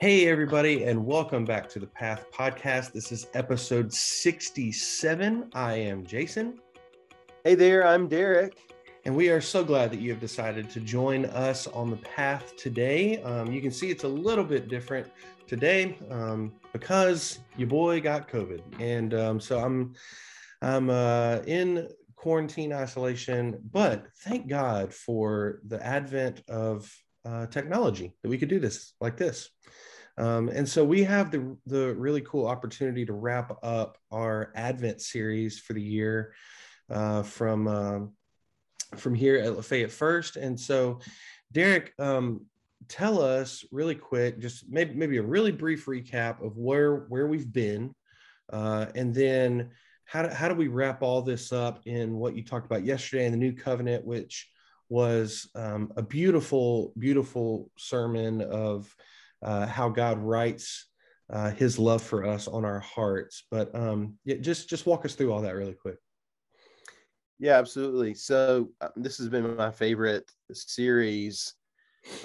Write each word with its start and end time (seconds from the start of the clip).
Hey, 0.00 0.28
everybody, 0.28 0.84
and 0.84 1.04
welcome 1.04 1.44
back 1.44 1.68
to 1.70 1.80
the 1.80 1.86
Path 1.88 2.26
Podcast. 2.32 2.92
This 2.92 3.10
is 3.10 3.26
episode 3.34 3.92
67. 3.92 5.50
I 5.54 5.74
am 5.74 6.06
Jason. 6.06 6.60
Hey 7.42 7.56
there, 7.56 7.84
I'm 7.84 8.06
Derek. 8.06 8.72
And 9.04 9.16
we 9.16 9.28
are 9.30 9.40
so 9.40 9.64
glad 9.64 9.90
that 9.90 9.98
you 9.98 10.12
have 10.12 10.20
decided 10.20 10.70
to 10.70 10.78
join 10.78 11.24
us 11.24 11.66
on 11.66 11.90
the 11.90 11.96
path 11.96 12.56
today. 12.56 13.20
Um, 13.22 13.50
you 13.50 13.60
can 13.60 13.72
see 13.72 13.90
it's 13.90 14.04
a 14.04 14.08
little 14.08 14.44
bit 14.44 14.68
different 14.68 15.08
today 15.48 15.98
um, 16.12 16.52
because 16.72 17.40
your 17.56 17.66
boy 17.66 18.00
got 18.00 18.28
COVID. 18.28 18.60
And 18.78 19.14
um, 19.14 19.40
so 19.40 19.58
I'm, 19.58 19.94
I'm 20.62 20.90
uh, 20.90 21.40
in 21.48 21.88
quarantine 22.14 22.72
isolation, 22.72 23.58
but 23.72 24.06
thank 24.18 24.46
God 24.46 24.94
for 24.94 25.58
the 25.66 25.84
advent 25.84 26.44
of 26.48 26.88
uh, 27.24 27.46
technology 27.46 28.14
that 28.22 28.28
we 28.28 28.38
could 28.38 28.48
do 28.48 28.60
this 28.60 28.94
like 29.00 29.16
this. 29.16 29.50
Um, 30.18 30.48
and 30.48 30.68
so 30.68 30.84
we 30.84 31.04
have 31.04 31.30
the, 31.30 31.56
the 31.66 31.94
really 31.94 32.20
cool 32.22 32.46
opportunity 32.46 33.06
to 33.06 33.12
wrap 33.12 33.56
up 33.62 33.98
our 34.10 34.52
Advent 34.56 35.00
series 35.00 35.60
for 35.60 35.74
the 35.74 35.82
year 35.82 36.34
uh, 36.90 37.22
from, 37.22 37.68
um, 37.68 38.12
from 38.96 39.14
here 39.14 39.38
at 39.38 39.54
Lafayette 39.56 39.92
First. 39.92 40.36
And 40.36 40.58
so, 40.58 40.98
Derek, 41.52 41.92
um, 42.00 42.46
tell 42.88 43.22
us 43.22 43.64
really 43.70 43.94
quick, 43.94 44.40
just 44.40 44.68
maybe, 44.68 44.94
maybe 44.94 45.18
a 45.18 45.22
really 45.22 45.52
brief 45.52 45.86
recap 45.86 46.44
of 46.44 46.56
where, 46.56 47.06
where 47.08 47.28
we've 47.28 47.52
been. 47.52 47.94
Uh, 48.52 48.86
and 48.96 49.14
then 49.14 49.70
how 50.04 50.22
do, 50.22 50.30
how 50.30 50.48
do 50.48 50.54
we 50.54 50.68
wrap 50.68 51.00
all 51.00 51.22
this 51.22 51.52
up 51.52 51.80
in 51.86 52.16
what 52.16 52.34
you 52.34 52.42
talked 52.42 52.66
about 52.66 52.84
yesterday 52.84 53.26
in 53.26 53.30
the 53.30 53.38
new 53.38 53.52
covenant, 53.52 54.04
which 54.04 54.50
was 54.88 55.48
um, 55.54 55.92
a 55.96 56.02
beautiful, 56.02 56.92
beautiful 56.98 57.70
sermon 57.76 58.40
of 58.40 58.92
uh, 59.42 59.66
how 59.66 59.88
God 59.88 60.18
writes 60.18 60.86
uh, 61.30 61.50
His 61.50 61.78
love 61.78 62.02
for 62.02 62.26
us 62.26 62.48
on 62.48 62.64
our 62.64 62.80
hearts. 62.80 63.44
But 63.50 63.74
um, 63.74 64.14
yeah, 64.24 64.36
just 64.36 64.68
just 64.68 64.86
walk 64.86 65.04
us 65.04 65.14
through 65.14 65.32
all 65.32 65.42
that 65.42 65.54
really 65.54 65.74
quick. 65.74 65.96
Yeah, 67.38 67.58
absolutely. 67.58 68.14
So 68.14 68.70
uh, 68.80 68.88
this 68.96 69.18
has 69.18 69.28
been 69.28 69.56
my 69.56 69.70
favorite 69.70 70.30
series 70.52 71.54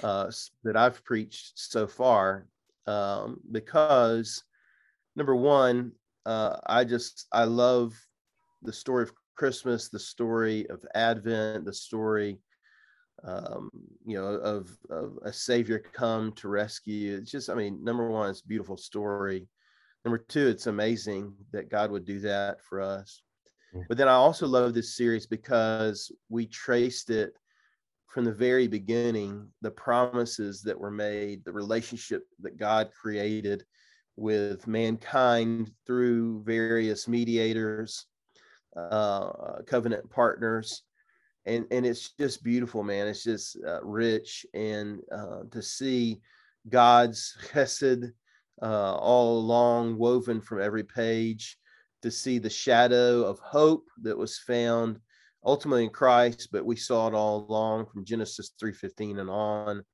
uh, 0.02 0.30
that 0.64 0.76
I've 0.76 1.04
preached 1.04 1.52
so 1.54 1.86
far 1.86 2.48
um, 2.86 3.40
because 3.52 4.42
number 5.14 5.36
one, 5.36 5.92
uh, 6.26 6.56
I 6.66 6.84
just 6.84 7.26
I 7.32 7.44
love 7.44 7.94
the 8.62 8.72
story 8.72 9.04
of 9.04 9.12
Christmas, 9.36 9.88
the 9.88 9.98
story 9.98 10.68
of 10.68 10.84
Advent, 10.94 11.64
the 11.64 11.72
story 11.72 12.38
um, 13.24 13.70
you 14.04 14.16
know, 14.16 14.26
of, 14.26 14.76
of 14.90 15.18
a 15.24 15.32
savior 15.32 15.82
come 15.92 16.32
to 16.32 16.48
rescue. 16.48 17.16
It's 17.16 17.30
just, 17.30 17.48
I 17.50 17.54
mean, 17.54 17.82
number 17.82 18.08
one, 18.08 18.30
it's 18.30 18.42
a 18.42 18.46
beautiful 18.46 18.76
story. 18.76 19.48
Number 20.04 20.18
two, 20.18 20.46
it's 20.48 20.66
amazing 20.66 21.34
that 21.52 21.70
God 21.70 21.90
would 21.90 22.04
do 22.04 22.20
that 22.20 22.62
for 22.62 22.80
us. 22.80 23.22
But 23.88 23.98
then 23.98 24.06
I 24.06 24.12
also 24.12 24.46
love 24.46 24.72
this 24.72 24.96
series 24.96 25.26
because 25.26 26.12
we 26.28 26.46
traced 26.46 27.10
it 27.10 27.32
from 28.06 28.24
the 28.24 28.32
very 28.32 28.68
beginning, 28.68 29.48
the 29.62 29.70
promises 29.72 30.62
that 30.62 30.78
were 30.78 30.92
made, 30.92 31.44
the 31.44 31.52
relationship 31.52 32.22
that 32.40 32.56
God 32.56 32.90
created 32.92 33.64
with 34.16 34.68
mankind 34.68 35.72
through 35.86 36.44
various 36.44 37.08
mediators, 37.08 38.06
uh, 38.76 39.62
covenant 39.66 40.08
partners 40.08 40.82
and 41.46 41.66
and 41.70 41.84
it's 41.84 42.10
just 42.12 42.42
beautiful 42.42 42.82
man. 42.82 43.06
It's 43.06 43.24
just 43.24 43.58
uh, 43.66 43.82
rich 43.82 44.46
and 44.54 45.00
uh, 45.12 45.42
to 45.50 45.62
see 45.62 46.20
god's 46.68 47.36
chesed 47.52 48.12
uh, 48.62 48.94
all 48.94 49.38
along 49.38 49.98
woven 49.98 50.40
from 50.40 50.60
every 50.60 50.84
page 50.84 51.58
to 52.02 52.10
see 52.10 52.38
the 52.38 52.50
shadow 52.50 53.24
of 53.24 53.38
hope 53.40 53.86
that 54.02 54.16
was 54.16 54.38
found 54.38 54.98
ultimately 55.44 55.84
in 55.84 55.90
christ 55.90 56.48
but 56.52 56.64
we 56.64 56.76
saw 56.76 57.08
it 57.08 57.14
all 57.14 57.46
along 57.48 57.86
from 57.86 58.04
genesis 58.04 58.52
3.15 58.62 59.20
and 59.20 59.30
on. 59.30 59.84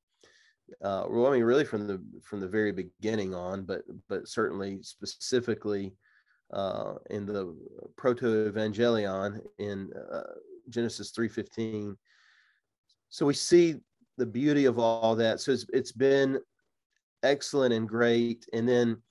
Uh, 0.82 1.04
well, 1.10 1.26
I 1.26 1.32
mean, 1.32 1.42
really 1.42 1.64
from 1.64 1.88
the 1.88 2.00
from 2.22 2.38
the 2.38 2.46
very 2.46 2.70
beginning 2.70 3.34
on, 3.34 3.64
but 3.64 3.82
but 4.08 4.28
certainly 4.28 4.78
specifically 4.82 5.92
uh, 6.52 6.94
in 7.10 7.26
the 7.26 7.56
proto-evangelion 7.96 9.40
in 9.58 9.90
uh, 10.12 10.22
Genesis 10.70 11.12
3:15. 11.12 11.96
So 13.08 13.26
we 13.26 13.34
see 13.34 13.76
the 14.16 14.26
beauty 14.26 14.66
of 14.66 14.78
all 14.78 15.16
that. 15.16 15.40
So 15.40 15.52
it's, 15.52 15.66
it's 15.72 15.92
been 15.92 16.38
excellent 17.22 17.74
and 17.74 17.88
great. 17.88 18.46
And 18.52 18.68
then 18.68 19.02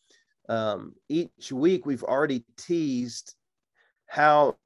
um, 0.47 0.93
each 1.09 1.51
week 1.51 1.85
we've 1.85 2.03
already 2.03 2.43
teased 2.57 3.35
how 4.07 4.57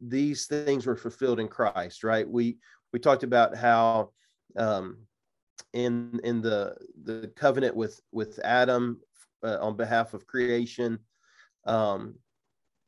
these 0.00 0.46
things 0.46 0.86
were 0.86 0.96
fulfilled 0.96 1.40
in 1.40 1.48
Christ, 1.48 2.04
right? 2.04 2.28
We 2.28 2.58
we 2.92 2.98
talked 2.98 3.22
about 3.22 3.56
how 3.56 4.10
um, 4.56 4.98
in 5.72 6.20
in 6.24 6.42
the 6.42 6.76
the 7.04 7.32
covenant 7.36 7.76
with 7.76 8.00
with 8.12 8.38
Adam 8.40 9.00
uh, 9.42 9.58
on 9.60 9.76
behalf 9.76 10.14
of 10.14 10.26
creation, 10.26 10.98
um, 11.66 12.14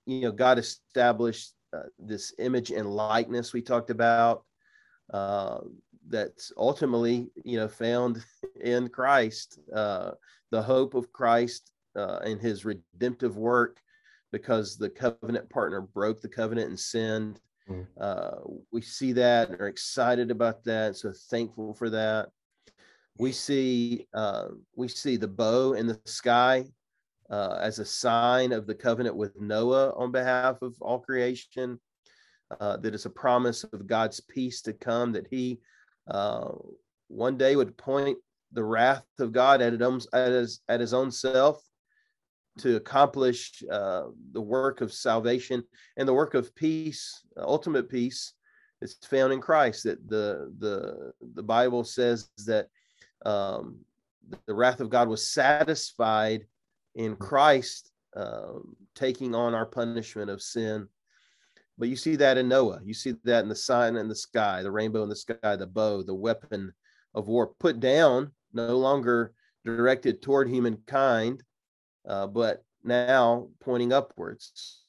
you 0.07 0.23
know, 0.23 0.33
God 0.33 0.59
established 0.59 1.53
uh, 1.73 1.83
this 1.99 2.35
image 2.39 2.71
and 2.71 2.95
likeness 2.95 3.53
we 3.53 3.63
talked 3.63 3.91
about 3.91 4.45
uh, 5.13 5.59
that's 6.09 6.53
ultimately 6.57 7.31
you 7.45 7.57
know 7.59 7.69
found 7.69 8.25
in 8.61 8.89
christ 8.89 9.59
uh, 9.75 10.13
the 10.51 10.63
hope 10.63 10.95
of 10.95 11.13
christ 11.13 11.73
uh, 11.97 12.19
and 12.25 12.41
his 12.41 12.65
redemptive 12.65 13.37
work 13.37 13.81
because 14.33 14.77
the 14.77 14.89
covenant 14.89 15.49
partner 15.51 15.83
broke 15.83 16.21
the 16.21 16.29
covenant 16.29 16.71
and 16.71 16.81
sinned. 16.81 17.39
Mm. 17.69 18.63
we 18.73 18.81
see 18.81 19.13
that 19.13 19.51
and 19.51 19.61
are 19.61 19.69
excited 19.69 20.31
about 20.31 20.65
that 20.65 20.97
so 20.97 21.13
thankful 21.31 21.75
for 21.75 21.91
that. 21.91 22.31
We 23.19 23.31
see 23.31 24.09
uh, 24.15 24.49
we 24.75 24.89
see 24.89 25.17
the 25.17 25.29
bow 25.29 25.75
in 25.75 25.87
the 25.87 26.01
sky 26.07 26.65
uh, 27.33 27.59
as 27.61 27.79
a 27.79 27.85
sign 27.85 28.53
of 28.53 28.67
the 28.67 28.75
covenant 28.75 29.17
with 29.17 29.41
Noah 29.41 29.93
on 29.97 30.13
behalf 30.13 30.61
of 30.63 30.77
all 30.81 30.99
creation. 30.99 31.81
Uh, 32.61 32.77
that 32.77 32.95
is 32.95 33.07
a 33.07 33.11
promise 33.11 33.65
of 33.65 33.87
God's 33.87 34.21
peace 34.21 34.61
to 34.61 34.75
come, 34.75 35.13
that 35.13 35.27
he 35.31 35.59
uh, 36.11 36.51
one 37.09 37.39
day 37.39 37.57
would 37.57 37.79
point 37.79 38.19
the 38.53 38.63
wrath 38.63 39.07
of 39.19 39.33
God 39.33 39.63
at, 39.63 39.73
his, 39.73 40.07
at, 40.13 40.33
his, 40.33 40.61
at 40.69 40.79
his 40.79 40.93
own 40.93 41.11
self 41.11 41.63
to 42.59 42.77
accomplish 42.77 43.63
uh, 43.73 44.03
the 44.33 44.41
work 44.41 44.83
of 44.83 44.93
salvation 44.93 45.65
and 45.97 46.07
the 46.07 46.13
work 46.13 46.35
of 46.35 46.55
peace, 46.55 47.25
ultimate 47.39 47.89
peace. 47.89 48.35
It's 48.83 49.07
found 49.07 49.33
in 49.33 49.41
Christ. 49.41 49.85
That 49.85 50.07
the 50.09 50.53
the 50.59 51.13
the 51.35 51.43
Bible 51.43 51.85
says 51.85 52.29
that 52.47 52.67
um, 53.25 53.79
the 54.47 54.55
wrath 54.55 54.81
of 54.81 54.91
God 54.91 55.09
was 55.09 55.27
satisfied 55.27 56.47
in 56.95 57.17
Christ 57.17 57.91
um, 58.17 58.77
taking 58.95 59.35
on 59.35 59.55
our 59.55 59.67
punishment 59.67 60.31
of 60.31 60.43
sin. 60.43 60.89
But 61.79 61.89
you 61.89 61.97
see 61.97 62.17
that 62.17 62.39
in 62.39 62.49
Noah. 62.49 62.81
You 62.85 62.95
see 62.95 63.15
that 63.25 63.43
in 63.43 63.49
the 63.49 63.57
sign 63.57 63.97
in 63.97 64.09
the 64.09 64.15
sky, 64.15 64.63
the 64.63 64.71
rainbow 64.71 65.03
in 65.03 65.09
the 65.09 65.17
sky, 65.17 65.57
the 65.57 65.67
bow, 65.67 66.03
the 66.03 66.15
weapon 66.15 66.73
of 67.15 67.29
war 67.29 67.55
put 67.59 67.81
down, 67.81 68.33
no 68.53 68.77
longer 68.77 69.33
directed 69.65 70.23
toward 70.23 70.49
humankind, 70.49 71.43
uh, 72.07 72.27
but 72.27 72.65
now 72.85 73.49
pointing 73.61 73.93
upwards. 73.93 74.83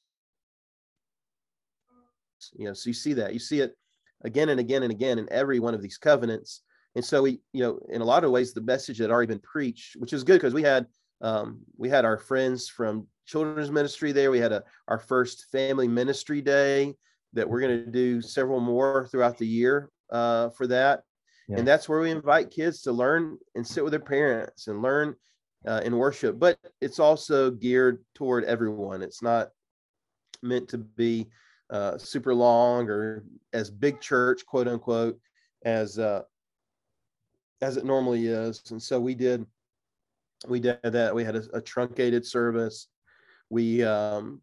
You 2.54 2.66
know, 2.66 2.74
so 2.74 2.90
you 2.90 2.94
see 2.94 3.14
that. 3.14 3.34
You 3.34 3.40
see 3.40 3.62
it 3.62 3.78
again 4.24 4.50
and 4.50 4.60
again 4.60 4.84
and 4.84 4.92
again 4.92 5.20
in 5.20 5.32
every 5.32 5.60
one 5.60 5.74
of 5.74 5.82
these 5.82 5.98
covenants. 5.98 6.62
And 6.96 7.04
so 7.04 7.24
we, 7.24 7.40
you 7.54 7.64
know, 7.64 7.80
in 7.90 8.02
a 8.02 8.06
lot 8.06 8.24
of 8.24 8.32
ways, 8.32 8.54
the 8.54 8.62
message 8.62 8.98
had 8.98 9.10
already 9.10 9.28
been 9.28 9.40
preached, 9.40 9.96
which 9.96 10.14
is 10.14 10.24
good 10.24 10.36
because 10.36 10.54
we 10.54 10.64
had 10.64 10.86
um, 11.24 11.62
we 11.78 11.90
had 11.90 12.06
our 12.06 12.18
friends 12.18 12.68
from 12.68 13.08
children's 13.26 13.72
ministry 13.72 14.12
there. 14.12 14.30
We 14.30 14.40
had 14.40 14.52
a 14.52 14.64
our 14.88 15.00
first 15.00 15.46
family 15.52 15.88
ministry 15.88 16.42
day 16.42 16.94
that 17.32 17.50
we're 17.50 17.62
going 17.62 17.86
to 17.86 17.92
do 17.92 18.22
several 18.22 18.60
more 18.60 19.08
throughout 19.08 19.38
the 19.38 19.48
year 19.48 19.90
uh, 20.12 20.50
for 20.50 20.68
that. 20.68 21.04
Yeah. 21.48 21.58
And 21.58 21.68
that's 21.68 21.90
where 21.90 22.00
we 22.00 22.12
invite 22.12 22.52
kids 22.52 22.82
to 22.84 22.92
learn 22.92 23.38
and 23.56 23.66
sit 23.66 23.84
with 23.84 23.92
their 23.92 24.00
parents 24.00 24.68
and 24.68 24.82
learn 24.82 25.16
uh, 25.66 25.82
in 25.84 25.98
worship. 25.98 26.38
But 26.40 26.60
it's 26.82 27.00
also 27.00 27.50
geared 27.52 28.04
toward 28.14 28.44
everyone. 28.44 29.02
It's 29.02 29.22
not 29.22 29.50
meant 30.42 30.68
to 30.70 30.78
be 30.78 31.30
uh, 31.70 31.98
super 31.98 32.36
long 32.36 32.90
or 32.90 33.24
as 33.54 33.70
big 33.70 34.00
church, 34.02 34.46
quote 34.46 34.68
unquote, 34.68 35.18
as 35.64 35.98
uh, 35.98 36.24
as 37.62 37.78
it 37.78 37.86
normally 37.86 38.28
is. 38.28 38.62
And 38.72 38.82
so 38.82 39.00
we 39.00 39.16
did 39.16 39.46
we 40.48 40.60
did 40.60 40.80
that. 40.84 41.14
We 41.14 41.24
had 41.24 41.36
a, 41.36 41.44
a 41.54 41.62
truncated 41.62 42.26
service. 42.26 42.88
We 43.50 43.84
um, 43.84 44.42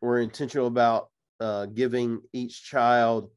were 0.00 0.20
intentional 0.20 0.66
about 0.66 1.10
uh, 1.40 1.66
giving 1.66 2.20
each 2.32 2.64
child 2.64 3.30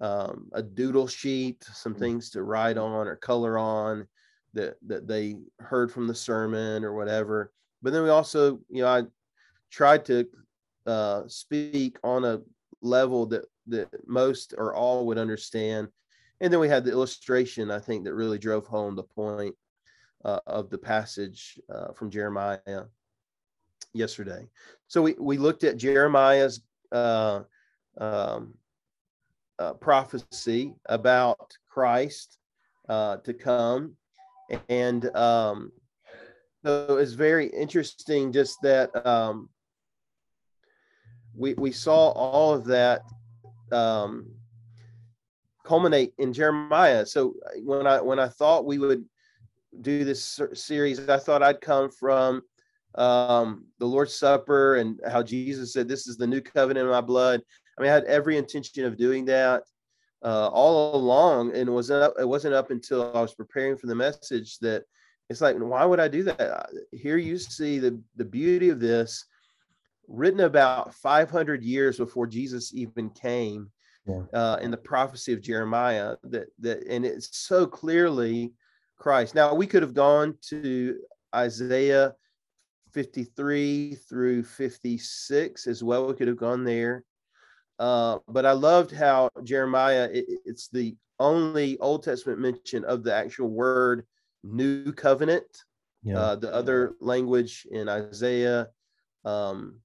um, 0.00 0.48
a 0.52 0.62
doodle 0.62 1.06
sheet, 1.06 1.64
some 1.64 1.94
mm. 1.94 1.98
things 1.98 2.30
to 2.30 2.42
write 2.42 2.76
on 2.76 3.08
or 3.08 3.16
color 3.16 3.58
on 3.58 4.06
that 4.52 4.76
that 4.86 5.06
they 5.06 5.36
heard 5.58 5.90
from 5.90 6.06
the 6.06 6.14
sermon 6.14 6.84
or 6.84 6.94
whatever. 6.94 7.52
But 7.82 7.92
then 7.92 8.02
we 8.02 8.10
also, 8.10 8.60
you 8.68 8.82
know, 8.82 8.88
I 8.88 9.02
tried 9.70 10.04
to 10.06 10.26
uh, 10.86 11.22
speak 11.26 11.98
on 12.04 12.24
a 12.24 12.40
level 12.82 13.26
that 13.26 13.46
that 13.68 13.88
most 14.06 14.54
or 14.56 14.74
all 14.74 15.06
would 15.06 15.18
understand. 15.18 15.88
And 16.40 16.52
then 16.52 16.60
we 16.60 16.68
had 16.68 16.84
the 16.84 16.90
illustration, 16.90 17.70
I 17.70 17.78
think, 17.78 18.04
that 18.04 18.14
really 18.14 18.38
drove 18.38 18.66
home 18.66 18.94
the 18.94 19.02
point 19.02 19.54
uh, 20.24 20.40
of 20.46 20.70
the 20.70 20.78
passage 20.78 21.60
uh, 21.72 21.92
from 21.92 22.10
Jeremiah 22.10 22.84
yesterday. 23.92 24.48
So 24.88 25.02
we, 25.02 25.14
we 25.18 25.38
looked 25.38 25.64
at 25.64 25.76
Jeremiah's 25.76 26.62
uh, 26.92 27.42
um, 27.98 28.54
uh, 29.58 29.74
prophecy 29.74 30.74
about 30.86 31.56
Christ 31.68 32.38
uh, 32.88 33.16
to 33.18 33.32
come. 33.32 33.96
And 34.68 35.14
um, 35.16 35.72
so 36.64 36.98
it's 36.98 37.12
very 37.12 37.46
interesting 37.46 38.32
just 38.32 38.60
that 38.62 39.06
um, 39.06 39.48
we, 41.34 41.54
we 41.54 41.72
saw 41.72 42.10
all 42.10 42.54
of 42.54 42.64
that 42.66 43.02
um, 43.72 44.30
culminate 45.64 46.12
in 46.18 46.32
Jeremiah. 46.32 47.04
So 47.04 47.34
when 47.62 47.86
I 47.86 48.00
when 48.00 48.18
I 48.18 48.28
thought 48.28 48.64
we 48.64 48.78
would 48.78 49.04
do 49.82 50.04
this 50.04 50.40
series, 50.54 51.08
I 51.08 51.18
thought 51.18 51.42
I'd 51.42 51.60
come 51.60 51.90
from 51.90 52.42
um, 52.94 53.66
the 53.78 53.86
Lord's 53.86 54.14
Supper 54.14 54.76
and 54.76 55.00
how 55.08 55.22
Jesus 55.22 55.72
said, 55.72 55.88
"This 55.88 56.06
is 56.06 56.16
the 56.16 56.26
new 56.26 56.40
covenant 56.40 56.86
in 56.86 56.90
my 56.90 57.00
blood." 57.00 57.40
I 57.78 57.82
mean, 57.82 57.90
I 57.90 57.94
had 57.94 58.04
every 58.04 58.36
intention 58.36 58.84
of 58.84 58.96
doing 58.96 59.24
that 59.26 59.62
uh, 60.24 60.48
all 60.48 60.96
along, 60.96 61.54
and 61.54 61.68
it 61.68 61.72
wasn't 61.72 62.02
up, 62.02 62.14
it 62.18 62.28
wasn't 62.28 62.54
up 62.54 62.70
until 62.70 63.12
I 63.14 63.20
was 63.20 63.34
preparing 63.34 63.76
for 63.76 63.86
the 63.86 63.94
message 63.94 64.58
that 64.58 64.84
it's 65.28 65.40
like, 65.40 65.56
why 65.56 65.84
would 65.84 66.00
I 66.00 66.08
do 66.08 66.22
that? 66.24 66.70
Here 66.92 67.16
you 67.16 67.38
see 67.38 67.78
the 67.78 68.00
the 68.16 68.24
beauty 68.24 68.68
of 68.68 68.80
this, 68.80 69.24
written 70.08 70.40
about 70.40 70.94
500 70.94 71.62
years 71.62 71.98
before 71.98 72.26
Jesus 72.26 72.72
even 72.74 73.10
came, 73.10 73.70
yeah. 74.06 74.22
uh, 74.32 74.58
in 74.62 74.70
the 74.70 74.76
prophecy 74.76 75.32
of 75.32 75.42
Jeremiah. 75.42 76.16
That 76.24 76.46
that 76.60 76.86
and 76.88 77.04
it's 77.04 77.36
so 77.36 77.66
clearly 77.66 78.52
Christ. 78.98 79.34
Now 79.34 79.54
we 79.54 79.66
could 79.66 79.82
have 79.82 79.94
gone 79.94 80.34
to 80.48 80.98
Isaiah 81.34 82.14
53 82.92 83.94
through 84.08 84.42
56 84.42 85.66
as 85.66 85.84
well. 85.84 86.06
We 86.06 86.14
could 86.14 86.28
have 86.28 86.38
gone 86.38 86.64
there. 86.64 87.04
Uh, 87.78 88.18
but 88.26 88.46
I 88.46 88.52
loved 88.52 88.90
how 88.90 89.28
Jeremiah, 89.44 90.08
it, 90.12 90.24
it's 90.44 90.68
the 90.68 90.96
only 91.18 91.78
Old 91.78 92.02
Testament 92.02 92.38
mention 92.38 92.84
of 92.84 93.02
the 93.02 93.14
actual 93.14 93.48
word 93.48 94.06
new 94.42 94.92
covenant. 94.92 95.44
Yeah. 96.02 96.18
Uh, 96.18 96.36
the 96.36 96.54
other 96.54 96.94
language 97.00 97.66
in 97.70 97.88
Isaiah 97.88 98.68
um, 99.24 99.80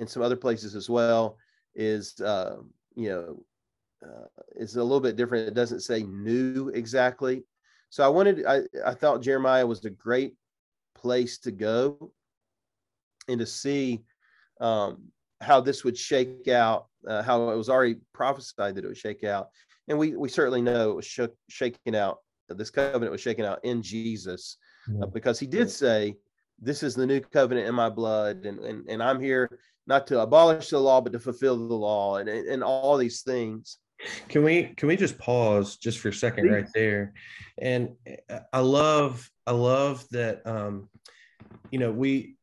and 0.00 0.08
some 0.08 0.22
other 0.22 0.36
places 0.36 0.74
as 0.74 0.88
well 0.88 1.36
is, 1.74 2.18
uh, 2.20 2.56
you 2.94 3.10
know, 3.10 3.42
uh, 4.02 4.26
is 4.56 4.76
a 4.76 4.82
little 4.82 5.00
bit 5.00 5.16
different. 5.16 5.48
It 5.48 5.54
doesn't 5.54 5.80
say 5.80 6.02
new 6.02 6.70
exactly. 6.70 7.44
So 7.90 8.04
I 8.04 8.08
wanted, 8.08 8.44
I, 8.46 8.62
I 8.84 8.94
thought 8.94 9.22
Jeremiah 9.22 9.66
was 9.66 9.84
a 9.84 9.90
great 9.90 10.34
place 10.94 11.38
to 11.38 11.50
go 11.50 12.12
and 13.28 13.38
to 13.38 13.46
see 13.46 14.02
um, 14.60 15.08
how 15.40 15.60
this 15.60 15.84
would 15.84 15.96
shake 15.96 16.48
out, 16.48 16.86
uh, 17.06 17.22
how 17.22 17.50
it 17.50 17.56
was 17.56 17.68
already 17.68 17.96
prophesied 18.12 18.74
that 18.74 18.84
it 18.84 18.88
would 18.88 18.96
shake 18.96 19.24
out. 19.24 19.48
And 19.88 19.98
we, 19.98 20.16
we 20.16 20.28
certainly 20.28 20.62
know 20.62 20.90
it 20.90 20.96
was 20.96 21.06
shook, 21.06 21.34
shaking 21.48 21.94
out, 21.94 22.18
this 22.48 22.70
covenant 22.70 23.12
was 23.12 23.20
shaken 23.20 23.44
out 23.44 23.64
in 23.64 23.82
Jesus 23.82 24.56
uh, 25.02 25.06
because 25.06 25.38
he 25.38 25.46
did 25.46 25.70
say, 25.70 26.14
This 26.60 26.82
is 26.82 26.94
the 26.94 27.06
new 27.06 27.20
covenant 27.20 27.66
in 27.66 27.74
my 27.74 27.88
blood, 27.88 28.46
and, 28.46 28.60
and, 28.60 28.88
and 28.88 29.02
I'm 29.02 29.20
here 29.20 29.58
not 29.86 30.06
to 30.08 30.20
abolish 30.20 30.70
the 30.70 30.78
law, 30.78 31.00
but 31.00 31.12
to 31.12 31.18
fulfill 31.18 31.56
the 31.56 31.74
law, 31.74 32.16
and, 32.16 32.28
and 32.28 32.62
all 32.62 32.96
these 32.96 33.22
things. 33.22 33.78
Can 34.28 34.44
we 34.44 34.74
can 34.76 34.88
we 34.88 34.96
just 34.96 35.18
pause 35.18 35.76
just 35.76 35.98
for 35.98 36.08
a 36.08 36.14
second 36.14 36.50
right 36.50 36.68
there? 36.74 37.14
And 37.58 37.90
uh, 38.30 38.40
I 38.52 38.60
love 38.60 39.28
I 39.46 39.52
love 39.52 40.04
that 40.10 40.46
um, 40.46 40.88
you 41.70 41.78
know 41.78 41.92
we 41.92 42.36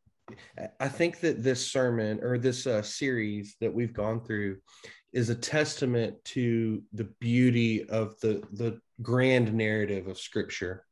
I 0.80 0.88
think 0.88 1.20
that 1.20 1.44
this 1.44 1.72
sermon 1.72 2.20
or 2.22 2.38
this 2.38 2.66
uh, 2.66 2.82
series 2.82 3.56
that 3.60 3.74
we've 3.74 3.94
gone 3.94 4.24
through 4.24 4.58
is 5.12 5.30
a 5.30 5.36
testament 5.36 6.16
to 6.26 6.82
the 6.94 7.10
beauty 7.20 7.88
of 7.90 8.20
the 8.22 8.44
the 8.54 8.80
grand 9.02 9.54
narrative 9.54 10.08
of 10.08 10.20
Scripture. 10.20 10.86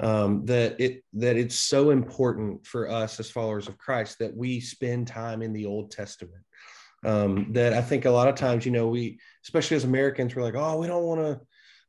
Um, 0.00 0.44
that 0.46 0.80
it 0.80 1.04
that 1.12 1.36
it's 1.36 1.54
so 1.54 1.90
important 1.90 2.66
for 2.66 2.90
us 2.90 3.20
as 3.20 3.30
followers 3.30 3.68
of 3.68 3.78
Christ 3.78 4.18
that 4.18 4.34
we 4.34 4.58
spend 4.58 5.06
time 5.06 5.42
in 5.42 5.52
the 5.52 5.66
Old 5.66 5.90
Testament. 5.90 6.42
Um, 7.04 7.52
that 7.52 7.72
I 7.72 7.82
think 7.82 8.04
a 8.04 8.10
lot 8.10 8.28
of 8.28 8.36
times, 8.36 8.64
you 8.64 8.72
know, 8.72 8.88
we 8.88 9.18
especially 9.44 9.76
as 9.76 9.84
Americans, 9.84 10.34
we're 10.34 10.42
like, 10.42 10.54
oh, 10.56 10.78
we 10.78 10.86
don't 10.86 11.02
want 11.02 11.20
to, 11.20 11.40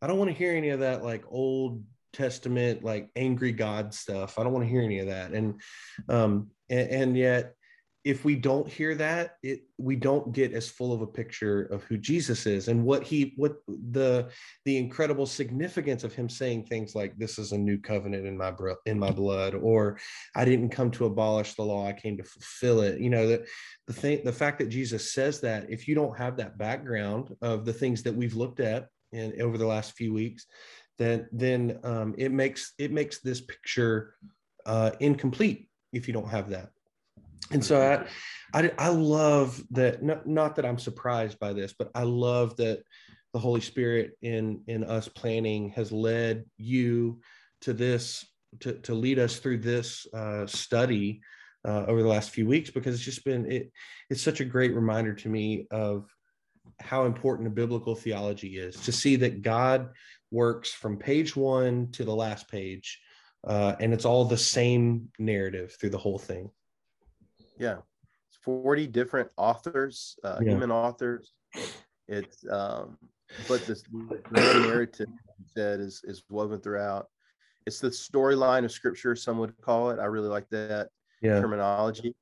I 0.02 0.08
don't 0.08 0.18
want 0.18 0.32
to 0.32 0.38
hear 0.38 0.54
any 0.54 0.70
of 0.70 0.80
that 0.80 1.04
like 1.04 1.24
old 1.30 1.84
Testament, 2.14 2.84
like 2.84 3.10
angry 3.16 3.52
God 3.52 3.94
stuff. 3.94 4.38
I 4.38 4.44
don't 4.44 4.54
want 4.54 4.66
to 4.66 4.70
hear 4.70 4.82
any 4.82 5.00
of 5.00 5.08
that. 5.08 5.32
And 5.32 5.62
um, 6.10 6.50
and, 6.70 6.90
and 6.90 7.18
yet 7.18 7.56
if 8.04 8.26
we 8.26 8.36
don't 8.36 8.68
hear 8.68 8.96
that 8.96 9.38
it 9.44 9.64
we 9.78 9.96
don't 9.96 10.34
get 10.34 10.52
as 10.54 10.70
full 10.70 10.92
of 10.94 11.02
a 11.02 11.08
picture 11.08 11.64
of 11.64 11.84
who 11.84 11.98
jesus 11.98 12.46
is 12.46 12.68
and 12.68 12.84
what 12.84 13.04
he 13.04 13.34
what 13.38 13.58
the 13.92 14.30
the 14.66 14.78
incredible 14.78 15.26
significance 15.26 16.04
of 16.04 16.14
him 16.14 16.28
saying 16.28 16.64
things 16.66 16.96
like 16.96 17.18
this 17.18 17.40
is 17.40 17.52
a 17.52 17.58
new 17.58 17.78
covenant 17.78 18.26
in 18.28 18.38
my 18.38 18.52
bro- 18.52 18.76
in 18.86 19.00
my 19.00 19.12
blood 19.12 19.56
or 19.56 19.98
i 20.36 20.44
didn't 20.44 20.70
come 20.70 20.92
to 20.92 21.06
abolish 21.06 21.54
the 21.54 21.64
law 21.64 21.88
i 21.88 21.94
came 21.94 22.18
to 22.18 22.24
fulfill 22.24 22.82
it 22.82 23.00
you 23.00 23.10
know 23.10 23.28
that 23.28 23.46
the 23.88 23.94
thing 23.94 24.22
the 24.24 24.32
fact 24.32 24.60
that 24.60 24.70
jesus 24.70 25.14
says 25.14 25.40
that 25.40 25.70
if 25.70 25.88
you 25.88 25.96
don't 25.96 26.18
have 26.18 26.38
that 26.38 26.58
background 26.58 27.36
of 27.42 27.66
the 27.66 27.74
things 27.74 28.04
that 28.04 28.16
we've 28.16 28.36
looked 28.36 28.60
at 28.60 28.88
in 29.12 29.40
over 29.42 29.58
the 29.58 29.66
last 29.66 29.94
few 29.94 30.14
weeks 30.14 30.46
then 30.98 31.28
then 31.32 31.80
um, 31.84 32.14
it 32.18 32.32
makes 32.32 32.74
it 32.78 32.92
makes 32.92 33.20
this 33.20 33.42
picture 33.42 34.16
uh, 34.66 34.92
incomplete 35.00 35.70
if 35.92 36.08
you 36.08 36.14
don't 36.14 36.30
have 36.30 36.50
that. 36.50 36.72
And 37.52 37.64
so 37.64 38.06
I, 38.54 38.60
I, 38.60 38.72
I 38.78 38.90
love 38.90 39.62
that. 39.72 40.04
Not, 40.04 40.28
not 40.28 40.56
that 40.56 40.66
I'm 40.66 40.80
surprised 40.80 41.40
by 41.40 41.54
this, 41.54 41.74
but 41.78 41.92
I 41.96 42.04
love 42.04 42.56
that 42.58 42.84
the 43.34 43.40
Holy 43.40 43.62
Spirit 43.62 44.12
in 44.22 44.62
in 44.68 44.84
us 44.84 45.08
planning 45.08 45.70
has 45.70 45.92
led 45.92 46.46
you 46.58 47.20
to 47.62 47.74
this 47.74 48.26
to 48.60 48.74
to 48.80 48.94
lead 48.94 49.20
us 49.20 49.38
through 49.38 49.58
this 49.58 50.06
uh, 50.14 50.46
study 50.46 51.22
uh, 51.68 51.86
over 51.88 52.02
the 52.02 52.08
last 52.08 52.30
few 52.30 52.46
weeks 52.48 52.70
because 52.70 52.94
it's 52.94 53.04
just 53.04 53.26
been 53.26 53.52
it 53.52 53.72
it's 54.10 54.22
such 54.22 54.40
a 54.40 54.46
great 54.46 54.76
reminder 54.76 55.14
to 55.14 55.30
me 55.30 55.66
of 55.72 56.06
how 56.80 57.06
important 57.06 57.48
a 57.48 57.52
biblical 57.52 57.96
theology 57.96 58.58
is 58.58 58.76
to 58.82 58.92
see 58.92 59.16
that 59.16 59.42
God 59.42 59.90
works 60.32 60.72
from 60.72 60.98
page 60.98 61.36
one 61.36 61.92
to 61.94 62.04
the 62.04 62.16
last 62.16 62.50
page 62.50 63.00
uh, 63.46 63.76
and 63.80 63.94
it's 63.94 64.06
all 64.06 64.26
the 64.26 64.38
same 64.38 65.10
narrative 65.20 65.76
through 65.80 65.90
the 65.90 65.98
whole 65.98 66.20
thing. 66.20 66.50
Yeah, 67.64 67.78
it's 68.28 68.38
forty 68.42 68.88
different 68.88 69.30
authors, 69.38 70.18
uh, 70.26 70.40
yeah. 70.42 70.52
human 70.52 70.70
authors. 70.70 71.32
It's 72.10 72.44
um, 72.52 72.98
but 73.48 73.66
this 73.66 73.86
narrative 74.32 75.08
that 75.56 75.80
is 75.80 76.02
is 76.04 76.24
woven 76.30 76.60
throughout. 76.60 77.08
It's 77.66 77.80
the 77.80 77.88
storyline 77.88 78.66
of 78.66 78.72
scripture. 78.74 79.16
Some 79.16 79.38
would 79.38 79.56
call 79.62 79.92
it. 79.92 80.00
I 80.00 80.06
really 80.06 80.28
like 80.28 80.50
that 80.50 80.90
yeah. 81.22 81.40
terminology. 81.40 82.14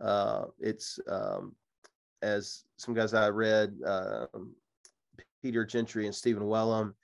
Uh, 0.00 0.46
it's 0.58 0.98
um, 1.06 1.54
as 2.22 2.64
some 2.78 2.94
guys 2.94 3.12
I 3.12 3.28
read, 3.28 3.74
uh, 3.86 4.26
Peter 5.42 5.66
Gentry 5.66 6.06
and 6.06 6.14
Stephen 6.14 6.44
Wellum. 6.44 6.94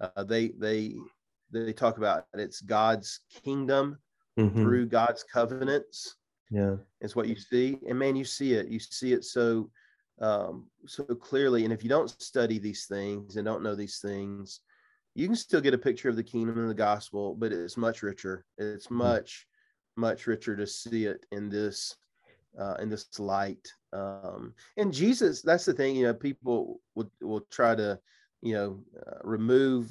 Uh, 0.00 0.24
they 0.24 0.48
they 0.48 0.94
they 1.50 1.74
talk 1.74 1.98
about 1.98 2.24
it's 2.32 2.62
God's 2.62 3.20
kingdom 3.44 3.98
mm-hmm. 4.40 4.62
through 4.62 4.86
God's 4.86 5.24
covenants. 5.30 6.16
Yeah, 6.50 6.76
it's 7.00 7.14
what 7.14 7.28
you 7.28 7.36
see, 7.36 7.78
and 7.88 7.98
man, 7.98 8.16
you 8.16 8.24
see 8.24 8.54
it. 8.54 8.68
You 8.68 8.78
see 8.78 9.12
it 9.12 9.24
so 9.24 9.70
um, 10.20 10.66
so 10.86 11.04
clearly. 11.04 11.64
And 11.64 11.72
if 11.72 11.82
you 11.82 11.88
don't 11.88 12.10
study 12.20 12.58
these 12.58 12.86
things 12.86 13.36
and 13.36 13.44
don't 13.44 13.62
know 13.62 13.74
these 13.74 13.98
things, 13.98 14.60
you 15.14 15.26
can 15.26 15.36
still 15.36 15.60
get 15.60 15.74
a 15.74 15.78
picture 15.78 16.08
of 16.08 16.16
the 16.16 16.22
kingdom 16.22 16.58
and 16.58 16.70
the 16.70 16.74
gospel, 16.74 17.34
but 17.34 17.52
it's 17.52 17.76
much 17.76 18.02
richer. 18.02 18.44
It's 18.56 18.86
mm-hmm. 18.86 18.96
much 18.96 19.46
much 19.96 20.28
richer 20.28 20.54
to 20.54 20.66
see 20.66 21.06
it 21.06 21.26
in 21.32 21.48
this 21.48 21.96
uh, 22.58 22.74
in 22.80 22.88
this 22.88 23.18
light. 23.18 23.72
Um, 23.92 24.54
and 24.76 24.92
Jesus, 24.92 25.42
that's 25.42 25.64
the 25.64 25.72
thing. 25.72 25.96
You 25.96 26.06
know, 26.06 26.14
people 26.14 26.80
will 26.94 27.10
will 27.20 27.46
try 27.50 27.74
to 27.74 27.98
you 28.42 28.54
know 28.54 28.80
uh, 29.06 29.18
remove 29.22 29.90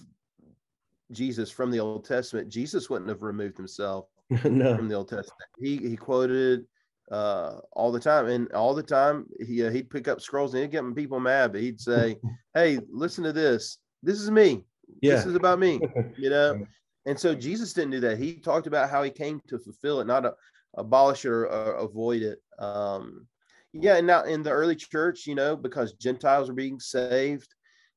Jesus 1.12 1.50
from 1.50 1.72
the 1.72 1.80
Old 1.80 2.06
Testament, 2.06 2.50
Jesus 2.50 2.90
wouldn't 2.90 3.10
have 3.10 3.22
removed 3.22 3.58
himself 3.58 4.08
no. 4.43 4.75
from 4.75 4.88
the 4.88 4.96
Old 4.96 5.10
Testament. 5.10 5.50
He 5.60 5.77
he 5.77 5.96
quoted 5.96 6.65
uh, 7.12 7.60
all 7.72 7.91
the 7.91 8.00
time, 8.00 8.27
and 8.27 8.51
all 8.51 8.74
the 8.74 8.84
time 8.84 9.25
he 9.46 9.63
uh, 9.63 9.72
he'd 9.72 9.89
pick 9.89 10.07
up 10.07 10.22
scrolls 10.22 10.53
and 10.53 10.63
he'd 10.63 10.72
get 10.72 10.96
people 10.96 11.19
mad, 11.19 11.53
but 11.53 11.62
he'd 11.62 11.79
say, 11.79 12.17
"Hey, 12.53 12.79
listen 12.89 13.24
to 13.24 13.34
this. 13.34 13.77
This 14.03 14.19
is 14.19 14.29
me. 14.29 14.63
Yeah. 15.01 15.15
This 15.15 15.25
is 15.25 15.36
about 15.36 15.60
me." 15.60 15.79
You 16.17 16.29
know, 16.29 16.65
And 17.05 17.17
so 17.17 17.36
Jesus 17.36 17.74
didn't 17.74 17.91
do 17.91 18.00
that. 18.01 18.17
He 18.17 18.36
talked 18.36 18.67
about 18.67 18.89
how 18.89 19.03
he 19.03 19.12
came 19.12 19.39
to 19.48 19.60
fulfill 19.60 20.01
it, 20.01 20.07
not 20.07 20.25
a, 20.25 20.34
abolish 20.77 21.25
it 21.25 21.29
or, 21.29 21.46
or 21.46 21.75
avoid 21.75 22.24
it. 22.24 22.39
Um, 22.60 23.27
yeah, 23.72 23.98
and 23.98 24.07
now 24.07 24.24
in 24.24 24.43
the 24.43 24.50
early 24.51 24.75
church, 24.75 25.27
you 25.27 25.36
know, 25.36 25.55
because 25.55 25.93
Gentiles 25.93 26.50
are 26.50 26.53
being 26.53 26.79
saved, 26.79 27.53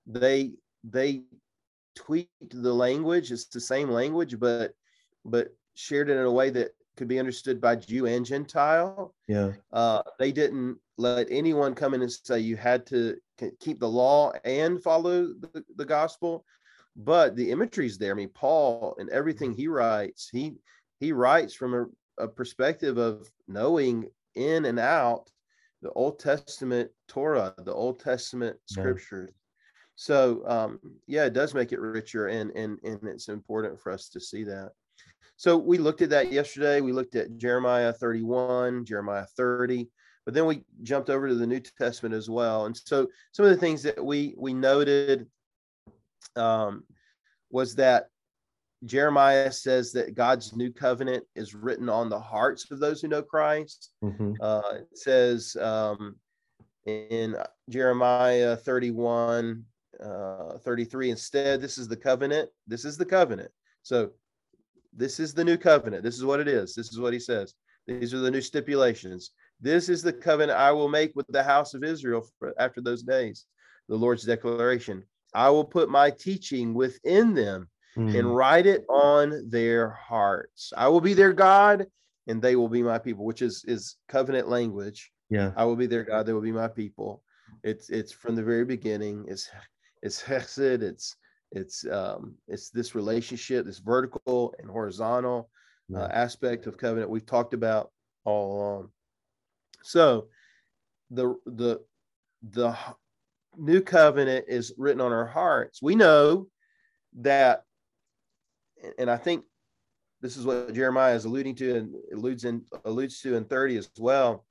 they 0.06 0.52
they 0.84 1.22
tweaked 1.96 2.30
the 2.50 2.72
language. 2.72 3.32
It's 3.32 3.46
the 3.46 3.60
same 3.60 3.90
language, 3.90 4.38
but 4.38 4.72
but 5.24 5.48
shared 5.74 6.10
it 6.10 6.16
in 6.16 6.24
a 6.24 6.32
way 6.32 6.50
that 6.50 6.70
could 6.96 7.08
be 7.08 7.18
understood 7.18 7.60
by 7.60 7.76
Jew 7.76 8.06
and 8.06 8.26
Gentile. 8.26 9.14
Yeah. 9.28 9.52
Uh, 9.72 10.02
they 10.18 10.32
didn't 10.32 10.78
let 10.98 11.26
anyone 11.30 11.74
come 11.74 11.94
in 11.94 12.02
and 12.02 12.12
say 12.12 12.40
you 12.40 12.56
had 12.56 12.86
to 12.86 13.16
keep 13.60 13.80
the 13.80 13.88
law 13.88 14.32
and 14.44 14.82
follow 14.82 15.28
the, 15.28 15.64
the 15.76 15.84
gospel 15.84 16.44
but 16.96 17.36
the 17.36 17.50
imagery 17.50 17.86
is 17.86 17.98
there. 17.98 18.12
I 18.12 18.14
mean, 18.14 18.30
Paul 18.30 18.96
and 18.98 19.08
everything 19.10 19.52
he 19.52 19.68
writes, 19.68 20.28
he 20.30 20.56
he 20.98 21.12
writes 21.12 21.54
from 21.54 21.74
a, 21.74 22.24
a 22.24 22.28
perspective 22.28 22.98
of 22.98 23.30
knowing 23.48 24.08
in 24.34 24.66
and 24.66 24.78
out 24.78 25.30
the 25.82 25.90
Old 25.92 26.18
Testament 26.18 26.90
Torah, 27.08 27.54
the 27.58 27.72
Old 27.72 28.00
Testament 28.00 28.56
scriptures. 28.66 29.30
Yeah. 29.30 29.36
So 29.96 30.42
um, 30.46 30.80
yeah, 31.06 31.24
it 31.24 31.32
does 31.32 31.54
make 31.54 31.72
it 31.72 31.80
richer, 31.80 32.28
and 32.28 32.50
and 32.52 32.78
and 32.82 33.02
it's 33.04 33.28
important 33.28 33.80
for 33.80 33.92
us 33.92 34.08
to 34.10 34.20
see 34.20 34.44
that. 34.44 34.72
So 35.40 35.56
we 35.56 35.78
looked 35.78 36.02
at 36.02 36.10
that 36.10 36.30
yesterday. 36.30 36.82
We 36.82 36.92
looked 36.92 37.16
at 37.16 37.38
Jeremiah 37.38 37.94
31, 37.94 38.84
Jeremiah 38.84 39.24
30, 39.38 39.88
but 40.26 40.34
then 40.34 40.44
we 40.44 40.64
jumped 40.82 41.08
over 41.08 41.28
to 41.28 41.34
the 41.34 41.46
New 41.46 41.60
Testament 41.60 42.14
as 42.14 42.28
well. 42.28 42.66
And 42.66 42.76
so 42.76 43.08
some 43.32 43.46
of 43.46 43.50
the 43.50 43.56
things 43.56 43.82
that 43.84 44.04
we 44.04 44.34
we 44.36 44.52
noted 44.52 45.26
um, 46.36 46.84
was 47.50 47.74
that 47.76 48.08
Jeremiah 48.84 49.50
says 49.50 49.92
that 49.92 50.14
God's 50.14 50.54
new 50.54 50.70
covenant 50.70 51.24
is 51.34 51.54
written 51.54 51.88
on 51.88 52.10
the 52.10 52.20
hearts 52.20 52.70
of 52.70 52.78
those 52.78 53.00
who 53.00 53.08
know 53.08 53.22
Christ. 53.22 53.92
Mm-hmm. 54.04 54.34
Uh, 54.42 54.74
it 54.74 54.98
says 54.98 55.56
um, 55.58 56.16
in 56.84 57.34
Jeremiah 57.70 58.58
31, 58.58 59.64
uh, 60.04 60.58
33, 60.58 61.12
instead, 61.12 61.62
this 61.62 61.78
is 61.78 61.88
the 61.88 61.96
covenant. 61.96 62.50
This 62.66 62.84
is 62.84 62.98
the 62.98 63.06
covenant. 63.06 63.50
So 63.82 64.10
this 64.92 65.20
is 65.20 65.34
the 65.34 65.44
new 65.44 65.56
covenant. 65.56 66.02
This 66.02 66.16
is 66.16 66.24
what 66.24 66.40
it 66.40 66.48
is. 66.48 66.74
This 66.74 66.88
is 66.88 66.98
what 66.98 67.12
he 67.12 67.20
says. 67.20 67.54
These 67.86 68.14
are 68.14 68.18
the 68.18 68.30
new 68.30 68.40
stipulations. 68.40 69.30
This 69.60 69.88
is 69.88 70.02
the 70.02 70.12
covenant 70.12 70.58
I 70.58 70.72
will 70.72 70.88
make 70.88 71.12
with 71.14 71.26
the 71.28 71.42
house 71.42 71.74
of 71.74 71.84
Israel 71.84 72.26
after 72.58 72.80
those 72.80 73.02
days. 73.02 73.46
The 73.88 73.96
Lord's 73.96 74.24
declaration. 74.24 75.02
I 75.34 75.50
will 75.50 75.64
put 75.64 75.88
my 75.88 76.10
teaching 76.10 76.74
within 76.74 77.34
them 77.34 77.68
mm. 77.96 78.18
and 78.18 78.34
write 78.34 78.66
it 78.66 78.84
on 78.88 79.48
their 79.48 79.90
hearts. 79.90 80.72
I 80.76 80.88
will 80.88 81.00
be 81.00 81.14
their 81.14 81.32
God 81.32 81.86
and 82.26 82.40
they 82.40 82.56
will 82.56 82.68
be 82.68 82.82
my 82.82 82.98
people, 82.98 83.24
which 83.24 83.42
is 83.42 83.64
is 83.66 83.96
covenant 84.08 84.48
language. 84.48 85.10
Yeah. 85.28 85.52
I 85.56 85.64
will 85.64 85.76
be 85.76 85.86
their 85.86 86.04
God, 86.04 86.26
they 86.26 86.32
will 86.32 86.40
be 86.40 86.52
my 86.52 86.68
people. 86.68 87.22
It's 87.64 87.90
it's 87.90 88.12
from 88.12 88.36
the 88.36 88.42
very 88.42 88.64
beginning. 88.64 89.24
It's 89.28 89.50
it's 90.02 90.20
hesed, 90.20 90.82
it's 90.82 91.16
it's 91.52 91.84
um 91.86 92.34
it's 92.46 92.70
this 92.70 92.94
relationship, 92.94 93.66
this 93.66 93.78
vertical 93.78 94.54
and 94.58 94.70
horizontal 94.70 95.50
uh, 95.94 96.08
aspect 96.12 96.66
of 96.66 96.78
covenant 96.78 97.10
we've 97.10 97.26
talked 97.26 97.54
about 97.54 97.90
all 98.24 98.56
along. 98.56 98.88
So 99.82 100.28
the 101.10 101.34
the 101.46 101.80
the 102.50 102.76
new 103.56 103.80
covenant 103.80 104.46
is 104.48 104.72
written 104.78 105.00
on 105.00 105.12
our 105.12 105.26
hearts. 105.26 105.82
We 105.82 105.94
know 105.94 106.46
that, 107.20 107.64
and 108.98 109.10
I 109.10 109.16
think 109.16 109.44
this 110.20 110.36
is 110.36 110.44
what 110.44 110.72
Jeremiah 110.72 111.14
is 111.14 111.24
alluding 111.24 111.56
to 111.56 111.76
and 111.76 111.94
alludes 112.12 112.44
in 112.44 112.62
alludes 112.84 113.20
to 113.22 113.34
in 113.36 113.44
30 113.44 113.78
as 113.78 113.90
well, 113.98 114.44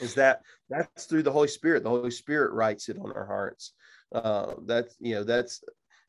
is 0.00 0.14
that 0.14 0.42
that's 0.70 1.04
through 1.04 1.24
the 1.24 1.32
Holy 1.32 1.48
Spirit. 1.48 1.82
The 1.82 1.90
Holy 1.90 2.10
Spirit 2.10 2.52
writes 2.52 2.88
it 2.88 2.98
on 2.98 3.12
our 3.12 3.26
hearts. 3.26 3.74
Uh, 4.12 4.54
that's 4.66 4.96
you 5.00 5.14
know 5.14 5.24
that's 5.24 5.62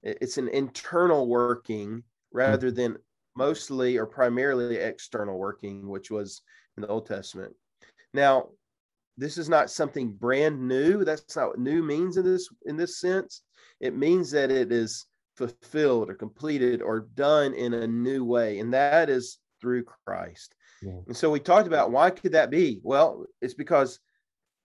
it's 0.04 0.38
an 0.38 0.50
internal 0.50 1.28
working 1.28 2.04
rather 2.32 2.68
mm-hmm. 2.68 2.76
than 2.76 2.98
mostly 3.36 3.98
or 3.98 4.06
primarily 4.06 4.76
external 4.76 5.38
working, 5.38 5.88
which 5.88 6.12
was 6.12 6.42
in 6.78 6.82
the 6.82 6.88
Old 6.88 7.06
Testament. 7.06 7.54
Now, 8.14 8.50
this 9.18 9.38
is 9.38 9.50
not 9.50 9.70
something 9.70 10.12
brand 10.12 10.60
new. 10.60 11.04
That's 11.06 11.36
not 11.36 11.50
what 11.50 11.60
new 11.60 11.84
means 11.84 12.18
in 12.18 12.26
this 12.26 12.50
in 12.66 12.78
this 12.78 13.00
sense. 13.00 13.44
It 13.80 13.96
means 13.96 14.32
that 14.32 14.52
it 14.52 14.72
is 14.72 15.06
fulfilled 15.36 16.10
or 16.10 16.16
completed 16.16 16.82
or 16.82 17.08
done 17.16 17.54
in 17.54 17.74
a 17.74 17.88
new 17.88 18.24
way 18.24 18.60
and 18.60 18.72
that 18.74 19.10
is 19.10 19.40
through 19.60 19.84
christ. 19.84 20.56
Yeah. 20.82 21.00
and 21.08 21.18
so 21.18 21.32
we 21.32 21.40
talked 21.40 21.68
about 21.68 21.92
why 21.92 22.10
could 22.12 22.34
that 22.34 22.50
be? 22.50 22.82
Well 22.84 23.26
it's 23.42 23.54
because 23.54 24.00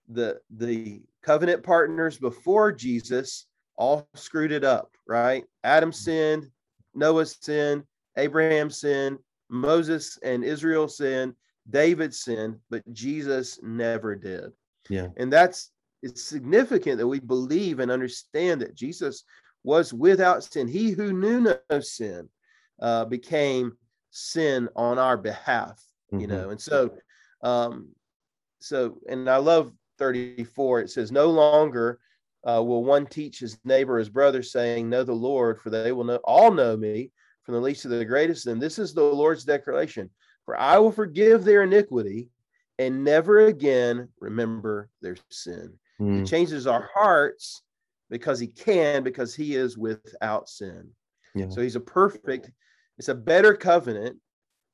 the 0.07 0.39
the 0.55 1.01
covenant 1.23 1.63
partners 1.63 2.17
before 2.17 2.71
jesus 2.71 3.45
all 3.79 4.07
screwed 4.13 4.51
it 4.51 4.63
up 4.63 4.91
right 5.07 5.45
adam 5.63 5.91
sinned 5.91 6.47
noah 6.93 7.25
sinned 7.25 7.83
abraham 8.17 8.69
sinned 8.69 9.17
moses 9.49 10.19
and 10.21 10.43
israel 10.43 10.87
sinned 10.87 11.33
David 11.69 12.13
sinned, 12.13 12.57
but 12.69 12.83
Jesus 12.93 13.59
never 13.61 14.15
did. 14.15 14.51
Yeah. 14.89 15.07
And 15.17 15.31
that's 15.31 15.71
it's 16.01 16.23
significant 16.23 16.97
that 16.97 17.07
we 17.07 17.19
believe 17.19 17.79
and 17.79 17.91
understand 17.91 18.61
that 18.61 18.75
Jesus 18.75 19.25
was 19.63 19.93
without 19.93 20.43
sin. 20.43 20.67
He 20.67 20.91
who 20.91 21.11
knew 21.11 21.41
no 21.41 21.79
sin 21.79 22.29
uh, 22.81 23.05
became 23.05 23.77
sin 24.11 24.69
on 24.75 24.97
our 24.97 25.17
behalf, 25.17 25.83
you 26.11 26.19
mm-hmm. 26.19 26.31
know. 26.31 26.49
And 26.51 26.61
so, 26.61 26.91
um, 27.43 27.89
so, 28.59 28.97
and 29.09 29.29
I 29.29 29.37
love 29.37 29.73
34. 29.97 30.81
It 30.81 30.89
says, 30.89 31.11
No 31.11 31.29
longer 31.29 31.99
uh, 32.47 32.63
will 32.63 32.83
one 32.83 33.05
teach 33.05 33.39
his 33.39 33.57
neighbor, 33.63 33.97
his 33.97 34.09
brother, 34.09 34.41
saying, 34.41 34.89
Know 34.89 35.03
the 35.03 35.13
Lord, 35.13 35.59
for 35.59 35.69
they 35.69 35.91
will 35.91 36.03
know 36.03 36.19
all 36.23 36.51
know 36.51 36.77
me, 36.77 37.11
from 37.43 37.55
the 37.55 37.61
least 37.61 37.83
to 37.83 37.87
the 37.87 38.05
greatest. 38.05 38.47
And 38.47 38.61
this 38.61 38.79
is 38.79 38.93
the 38.93 39.03
Lord's 39.03 39.43
declaration 39.43 40.09
for 40.49 40.59
I 40.59 40.79
will 40.79 40.91
forgive 40.91 41.43
their 41.43 41.61
iniquity 41.61 42.27
and 42.79 43.03
never 43.03 43.41
again 43.41 44.09
remember 44.19 44.89
their 44.99 45.15
sin. 45.29 45.73
Mm. 46.01 46.11
He 46.11 46.19
hmm. 46.21 46.25
changes 46.25 46.65
our 46.65 46.89
hearts 46.91 47.61
because 48.09 48.39
he 48.39 48.47
can, 48.47 49.03
because 49.03 49.35
he 49.35 49.53
is 49.53 49.77
without 49.77 50.49
sin. 50.49 50.89
Yeah. 51.35 51.49
So 51.49 51.61
he's 51.61 51.75
a 51.75 51.79
perfect, 51.79 52.49
it's 52.97 53.09
a 53.09 53.13
better 53.13 53.53
covenant 53.53 54.17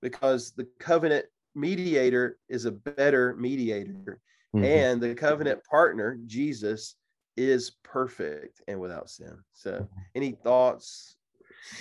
because 0.02 0.54
the 0.54 0.66
covenant 0.80 1.26
mediator 1.56 2.38
is 2.48 2.64
a 2.64 2.72
better 2.72 3.36
mediator. 3.36 4.22
Mm-hmm. 4.56 4.64
And 4.64 5.02
the 5.02 5.14
covenant 5.14 5.62
partner, 5.70 6.18
Jesus, 6.26 6.96
is 7.38 7.72
perfect 7.84 8.62
and 8.68 8.80
without 8.80 9.10
sin. 9.10 9.38
So, 9.54 9.72
mm-hmm. 9.72 10.00
any 10.16 10.32
thoughts 10.32 11.16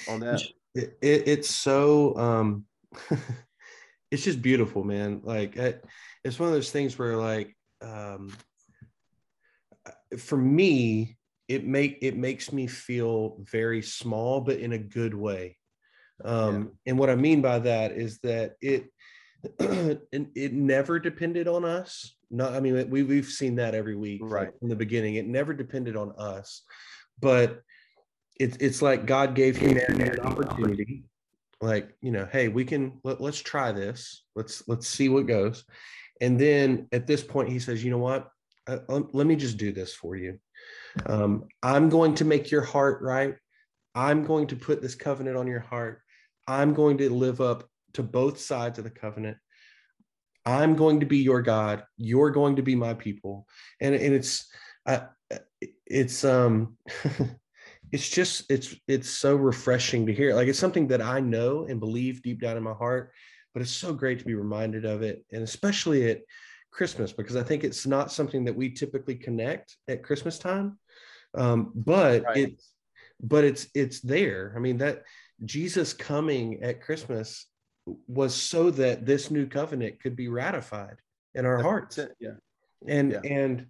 on 0.08 0.20
that? 0.20 0.42
It, 0.74 0.98
it, 1.00 1.28
it's 1.28 1.50
so 1.50 2.16
um 2.16 2.64
it's 4.10 4.24
just 4.24 4.42
beautiful, 4.42 4.84
man. 4.84 5.20
Like 5.24 5.56
it's 5.56 6.38
one 6.38 6.48
of 6.48 6.54
those 6.54 6.70
things 6.70 6.98
where 6.98 7.16
like 7.16 7.54
um, 7.82 8.32
for 10.18 10.36
me, 10.36 11.16
it 11.48 11.66
make 11.66 11.98
it 12.00 12.16
makes 12.16 12.52
me 12.52 12.66
feel 12.66 13.36
very 13.40 13.82
small, 13.82 14.40
but 14.40 14.58
in 14.58 14.72
a 14.72 14.78
good 14.78 15.14
way. 15.14 15.58
Um, 16.24 16.54
yeah. 16.54 16.90
And 16.90 16.98
what 16.98 17.10
I 17.10 17.16
mean 17.16 17.42
by 17.42 17.58
that 17.60 17.92
is 17.92 18.18
that 18.20 18.54
it 18.60 18.86
it 19.58 20.52
never 20.52 20.98
depended 20.98 21.48
on 21.48 21.64
us. 21.64 22.13
Not, 22.30 22.52
I 22.52 22.60
mean, 22.60 22.88
we 22.90 23.02
we've 23.02 23.26
seen 23.26 23.56
that 23.56 23.74
every 23.74 23.96
week, 23.96 24.20
right. 24.24 24.50
from 24.58 24.68
the 24.68 24.76
beginning. 24.76 25.16
It 25.16 25.26
never 25.26 25.52
depended 25.52 25.96
on 25.96 26.12
us, 26.18 26.62
but 27.20 27.60
it's 28.40 28.56
it's 28.58 28.82
like 28.82 29.06
God 29.06 29.34
gave 29.34 29.56
humanity 29.56 30.02
an 30.02 30.20
opportunity 30.20 31.04
like 31.60 31.96
you 32.02 32.10
know 32.10 32.28
hey 32.30 32.48
we 32.48 32.64
can 32.64 33.00
let, 33.04 33.20
let's 33.20 33.40
try 33.40 33.72
this. 33.72 34.24
Let's 34.36 34.66
let's 34.68 34.86
see 34.86 35.08
what 35.08 35.26
goes. 35.26 35.64
And 36.20 36.40
then 36.40 36.88
at 36.92 37.06
this 37.06 37.22
point 37.22 37.48
he 37.48 37.58
says 37.58 37.82
you 37.84 37.90
know 37.90 37.98
what? 37.98 38.28
Uh, 38.66 38.78
let 38.88 39.26
me 39.26 39.36
just 39.36 39.56
do 39.56 39.72
this 39.72 39.94
for 39.94 40.16
you. 40.16 40.38
Um, 41.06 41.44
i'm 41.62 41.88
going 41.88 42.14
to 42.16 42.24
make 42.24 42.50
your 42.50 42.62
heart 42.62 43.02
right. 43.02 43.34
I'm 43.94 44.24
going 44.24 44.46
to 44.48 44.56
put 44.56 44.80
this 44.80 44.94
covenant 44.94 45.36
on 45.36 45.46
your 45.46 45.60
heart. 45.60 46.00
I'm 46.46 46.74
going 46.74 46.98
to 46.98 47.10
live 47.10 47.40
up 47.40 47.68
to 47.94 48.02
both 48.02 48.40
sides 48.40 48.78
of 48.78 48.84
the 48.84 48.90
covenant 48.90 49.36
i'm 50.46 50.76
going 50.76 51.00
to 51.00 51.06
be 51.06 51.18
your 51.18 51.42
god. 51.42 51.84
You're 51.96 52.30
going 52.30 52.56
to 52.56 52.62
be 52.62 52.74
my 52.74 52.94
people. 52.94 53.46
And 53.80 53.94
and 53.94 54.14
it's 54.14 54.46
uh, 54.86 55.06
it's 55.86 56.24
um 56.24 56.76
it's 57.92 58.08
just 58.08 58.50
it's 58.50 58.74
it's 58.88 59.08
so 59.08 59.36
refreshing 59.36 60.06
to 60.06 60.12
hear. 60.12 60.34
Like 60.34 60.48
it's 60.48 60.58
something 60.58 60.88
that 60.88 61.02
i 61.02 61.20
know 61.20 61.66
and 61.68 61.80
believe 61.80 62.22
deep 62.22 62.40
down 62.40 62.56
in 62.56 62.62
my 62.62 62.74
heart 62.74 63.12
but 63.54 63.62
it's 63.62 63.70
so 63.70 63.92
great 63.92 64.18
to 64.18 64.24
be 64.24 64.34
reminded 64.34 64.84
of 64.84 65.02
it 65.02 65.24
and 65.32 65.42
especially 65.42 66.10
at 66.10 66.20
christmas 66.72 67.12
because 67.12 67.36
i 67.36 67.42
think 67.42 67.62
it's 67.62 67.86
not 67.86 68.10
something 68.10 68.44
that 68.44 68.56
we 68.56 68.68
typically 68.68 69.14
connect 69.14 69.76
at 69.88 70.02
christmas 70.02 70.38
time 70.38 70.76
um, 71.36 71.72
but 71.74 72.24
right. 72.24 72.36
it 72.36 72.62
but 73.20 73.44
it's 73.44 73.68
it's 73.74 74.00
there. 74.00 74.52
I 74.56 74.60
mean 74.60 74.78
that 74.78 75.02
jesus 75.44 75.92
coming 75.92 76.62
at 76.62 76.80
christmas 76.80 77.46
was 78.06 78.34
so 78.34 78.70
that 78.70 79.04
this 79.04 79.30
new 79.30 79.46
covenant 79.46 80.00
could 80.00 80.16
be 80.16 80.28
ratified 80.28 80.96
in 81.34 81.44
our 81.44 81.62
hearts. 81.62 81.98
yeah. 82.18 82.30
And 82.86 83.12
Yeah. 83.12 83.20
and 83.24 83.66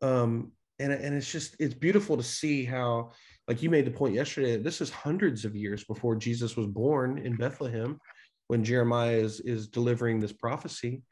um 0.00 0.52
and 0.78 0.92
and 0.92 1.14
it's 1.14 1.30
just 1.30 1.56
it's 1.60 1.74
beautiful 1.74 2.16
to 2.16 2.22
see 2.22 2.64
how 2.64 3.12
like 3.48 3.62
you 3.62 3.70
made 3.70 3.86
the 3.86 3.90
point 3.90 4.14
yesterday 4.14 4.56
this 4.56 4.80
is 4.80 4.90
hundreds 4.90 5.44
of 5.44 5.54
years 5.54 5.84
before 5.84 6.16
jesus 6.16 6.56
was 6.56 6.66
born 6.66 7.18
in 7.18 7.36
bethlehem 7.36 8.00
when 8.48 8.64
jeremiah 8.64 9.16
is 9.16 9.40
is 9.40 9.68
delivering 9.68 10.18
this 10.20 10.32
prophecy. 10.32 11.02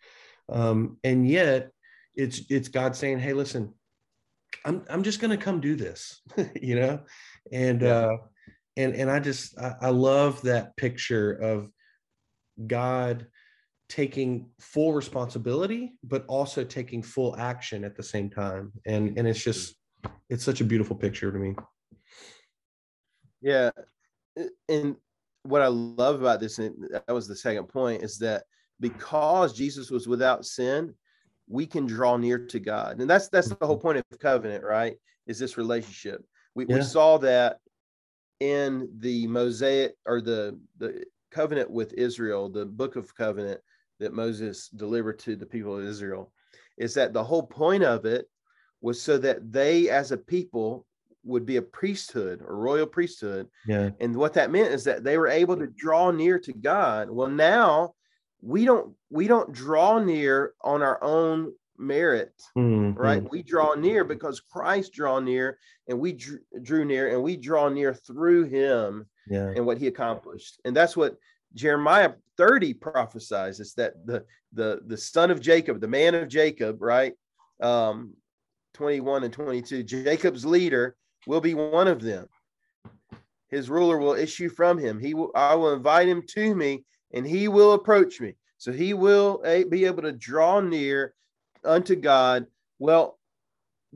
Um 0.49 0.99
and 1.05 1.29
yet 1.29 1.71
it's 2.17 2.43
it's 2.51 2.69
god 2.69 2.97
saying 2.97 3.21
hey 3.21 3.33
listen 3.33 3.73
i'm 4.65 4.85
i'm 4.91 5.03
just 5.05 5.21
going 5.21 5.31
to 5.37 5.45
come 5.45 5.61
do 5.61 5.77
this 5.77 6.21
you 6.61 6.75
know? 6.75 7.01
And 7.53 7.83
uh 7.83 8.17
and 8.77 8.95
and 8.95 9.11
i 9.11 9.21
just 9.21 9.59
I, 9.59 9.75
I 9.83 9.91
love 9.91 10.43
that 10.43 10.77
picture 10.77 11.33
of 11.33 11.69
god 12.67 13.27
taking 13.89 14.49
full 14.59 14.93
responsibility 14.93 15.93
but 16.05 16.25
also 16.27 16.63
taking 16.65 17.03
full 17.03 17.37
action 17.37 17.85
at 17.85 17.97
the 17.97 18.03
same 18.03 18.31
time 18.31 18.73
and 18.87 19.19
and 19.19 19.27
it's 19.27 19.43
just 19.43 19.75
it's 20.29 20.45
such 20.45 20.61
a 20.61 20.65
beautiful 20.65 20.97
picture 20.97 21.33
to 21.33 21.39
me 21.39 21.55
Yeah. 23.43 23.71
And 24.69 24.97
what 25.43 25.63
I 25.63 25.69
love 25.69 26.21
about 26.21 26.41
this, 26.41 26.59
and 26.59 26.75
that 26.93 27.13
was 27.13 27.27
the 27.27 27.37
second 27.37 27.69
point, 27.69 28.03
is 28.03 28.19
that 28.19 28.45
because 28.79 29.53
Jesus 29.53 29.91
was 29.91 30.07
without 30.07 30.45
sin, 30.45 30.95
we 31.49 31.67
can 31.67 31.87
draw 31.87 32.17
near 32.17 32.39
to 32.47 32.61
God. 32.61 33.01
And 33.01 33.11
that's 33.11 33.29
that's 33.29 33.49
the 33.49 33.67
whole 33.67 33.77
point 33.79 33.99
of 33.99 34.19
covenant, 34.19 34.63
right? 34.65 34.97
Is 35.27 35.39
this 35.39 35.57
relationship. 35.57 36.25
We, 36.55 36.67
Yeah. 36.69 36.77
we 36.77 36.83
saw 36.83 37.19
that 37.19 37.59
in 38.41 38.89
the 38.99 39.27
Mosaic 39.27 39.95
or 40.07 40.21
the 40.21 40.59
the 40.79 41.05
covenant 41.31 41.71
with 41.71 41.93
Israel, 41.95 42.49
the 42.49 42.67
book 42.67 42.97
of 42.97 43.15
covenant 43.15 43.61
that 43.99 44.13
Moses 44.13 44.69
delivered 44.69 45.19
to 45.21 45.37
the 45.37 45.47
people 45.47 45.77
of 45.77 45.85
Israel, 45.85 46.33
is 46.79 46.95
that 46.95 47.13
the 47.13 47.25
whole 47.25 47.43
point 47.43 47.83
of 47.83 48.05
it 48.05 48.29
was 48.81 49.01
so 49.01 49.19
that 49.19 49.53
they 49.53 49.89
as 49.91 50.11
a 50.13 50.17
people 50.17 50.87
would 51.23 51.45
be 51.45 51.57
a 51.57 51.63
priesthood 51.63 52.41
or 52.43 52.57
royal 52.57 52.87
priesthood. 52.87 53.47
Yeah. 53.67 53.91
And 54.01 54.17
what 54.17 54.33
that 54.35 54.51
meant 54.51 54.73
is 54.73 54.85
that 54.85 55.05
they 55.05 55.19
were 55.19 55.29
able 55.29 55.57
to 55.59 55.67
draw 55.67 56.11
near 56.11 56.39
to 56.39 56.53
god. 56.55 57.11
Well 57.11 57.29
now 57.29 57.95
we 58.41 58.65
don't 58.65 58.95
we 59.11 59.27
don't 59.27 59.53
draw 59.53 59.99
near 59.99 60.55
on 60.63 60.81
our 60.81 61.03
own 61.05 61.53
merit 61.77 62.33
Mhm. 62.57 62.97
right? 62.97 63.23
We 63.31 63.43
draw 63.43 63.75
near 63.75 64.03
because 64.05 64.41
christ 64.41 64.95
draw 64.95 65.21
near 65.21 65.59
and 65.89 66.01
we 66.01 66.15
drew, 66.15 66.39
drew 66.63 66.87
near 66.87 67.09
and 67.09 67.23
we 67.23 67.37
draw 67.37 67.69
near 67.69 67.93
through 67.93 68.45
him 68.45 69.07
yeah. 69.29 69.53
and 69.55 69.65
what 69.65 69.79
he 69.79 69.87
accomplished. 69.87 70.61
And 70.65 70.77
that's 70.77 70.97
what 70.97 71.17
jeremiah 71.53 72.13
30 72.37 72.75
prophesies 72.75 73.59
is 73.59 73.75
that 73.75 73.95
the 74.07 74.25
the 74.53 74.81
the 74.87 74.97
son 74.97 75.33
of 75.33 75.41
jacob 75.41 75.81
the 75.81 75.89
man 75.89 76.15
of 76.15 76.29
jacob 76.29 76.81
right? 76.81 77.15
Um 77.61 78.15
21 78.75 79.25
and 79.25 79.33
22 79.33 79.83
jacob's 79.83 80.45
leader 80.45 80.95
will 81.27 81.41
be 81.41 81.55
one 81.55 81.89
of 81.89 82.01
them. 82.01 82.27
His 83.49 83.69
ruler 83.69 83.99
will 83.99 84.15
issue 84.15 84.49
from 84.49 84.79
him. 84.79 84.99
He 85.01 85.15
will 85.15 85.33
i 85.35 85.55
will 85.55 85.75
invite 85.75 86.09
him 86.09 86.23
to 86.35 86.55
me 86.55 86.85
and 87.13 87.27
he 87.27 87.49
will 87.49 87.73
approach 87.73 88.21
me. 88.21 88.37
So 88.59 88.73
he 88.73 88.95
will 88.95 89.39
be 89.69 89.85
able 89.85 90.03
to 90.03 90.13
draw 90.13 90.61
near 90.61 91.15
unto 91.65 91.97
god. 91.97 92.47
Well 92.79 93.19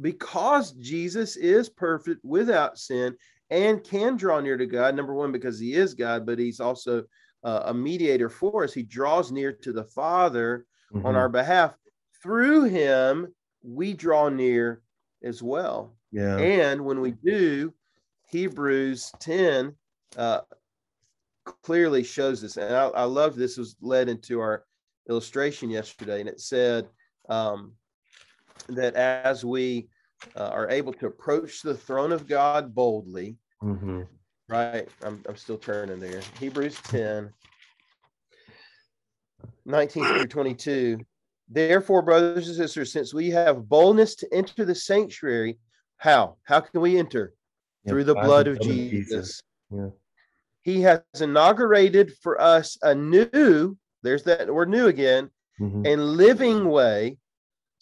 because 0.01 0.73
jesus 0.73 1.37
is 1.37 1.69
perfect 1.69 2.25
without 2.25 2.79
sin 2.79 3.17
and 3.51 3.85
can 3.85 4.17
draw 4.17 4.41
near 4.41 4.57
to 4.57 4.67
god 4.67 4.95
number 4.95 5.15
one 5.15 5.33
because 5.33 5.59
he 5.59 5.75
is 5.75 5.95
god 5.95 6.25
but 6.27 6.39
he's 6.39 6.61
also 6.61 7.05
uh, 7.45 7.63
a 7.67 7.75
mediator 7.75 8.29
for 8.31 8.65
us 8.65 8.73
he 8.73 8.83
draws 8.83 9.31
near 9.31 9.53
to 9.53 9.73
the 9.73 9.85
father 9.85 10.67
on 10.95 11.03
Mhm. 11.03 11.17
our 11.17 11.29
behalf 11.29 11.77
through 12.23 12.65
him 12.65 13.35
we 13.63 13.93
draw 13.93 14.29
near 14.29 14.83
as 15.23 15.43
well 15.43 15.97
yeah 16.13 16.39
and 16.39 16.85
when 16.85 17.01
we 17.01 17.11
do, 17.13 17.73
Hebrews 18.31 19.13
10 19.21 19.75
uh, 20.17 20.41
clearly 21.63 22.03
shows 22.03 22.41
this. 22.41 22.57
And 22.57 22.75
I, 22.75 22.87
I 22.89 23.05
love 23.05 23.37
this 23.37 23.57
was 23.57 23.77
led 23.81 24.09
into 24.09 24.41
our 24.41 24.65
illustration 25.09 25.71
yesterday. 25.71 26.21
And 26.21 26.29
it 26.29 26.41
said 26.41 26.89
um, 27.29 27.73
that 28.69 28.95
as 28.95 29.45
we 29.45 29.89
uh, 30.37 30.49
are 30.49 30.69
able 30.71 30.93
to 30.95 31.07
approach 31.07 31.63
the 31.63 31.75
throne 31.77 32.13
of 32.13 32.27
God 32.27 32.75
boldly, 32.75 33.37
Mhm. 33.63 34.07
right? 34.49 34.89
I'm, 35.03 35.23
I'm 35.29 35.37
still 35.37 35.59
turning 35.59 36.01
there. 36.01 36.21
Hebrews 36.39 36.77
10, 36.85 37.33
19 39.65 40.07
through 40.07 40.29
22. 40.29 41.05
Therefore, 41.49 42.03
brothers 42.03 42.49
and 42.49 42.57
sisters, 42.57 42.93
since 42.93 43.13
we 43.13 43.31
have 43.31 43.69
boldness 43.69 44.15
to 44.17 44.29
enter 44.33 44.65
the 44.65 44.75
sanctuary, 44.75 45.59
how? 45.99 46.37
How 46.45 46.61
can 46.61 46.81
we 46.81 46.99
enter? 46.99 47.35
Yeah, 47.85 47.91
Through 47.93 48.05
the 48.05 48.15
blood 48.15 48.47
of 48.47 48.59
blood 48.59 48.69
Jesus. 48.69 49.41
Yeah. 49.71 49.89
He 50.63 50.81
has 50.83 51.03
inaugurated 51.21 52.15
for 52.23 52.41
us 52.41 52.79
a 52.83 52.95
new, 52.95 53.77
there's 54.03 54.23
that 54.25 54.53
word 54.53 54.71
new 54.71 54.87
again, 54.87 55.31
Mhm. 55.61 55.87
and 55.87 56.17
living 56.17 56.69
way. 56.69 57.19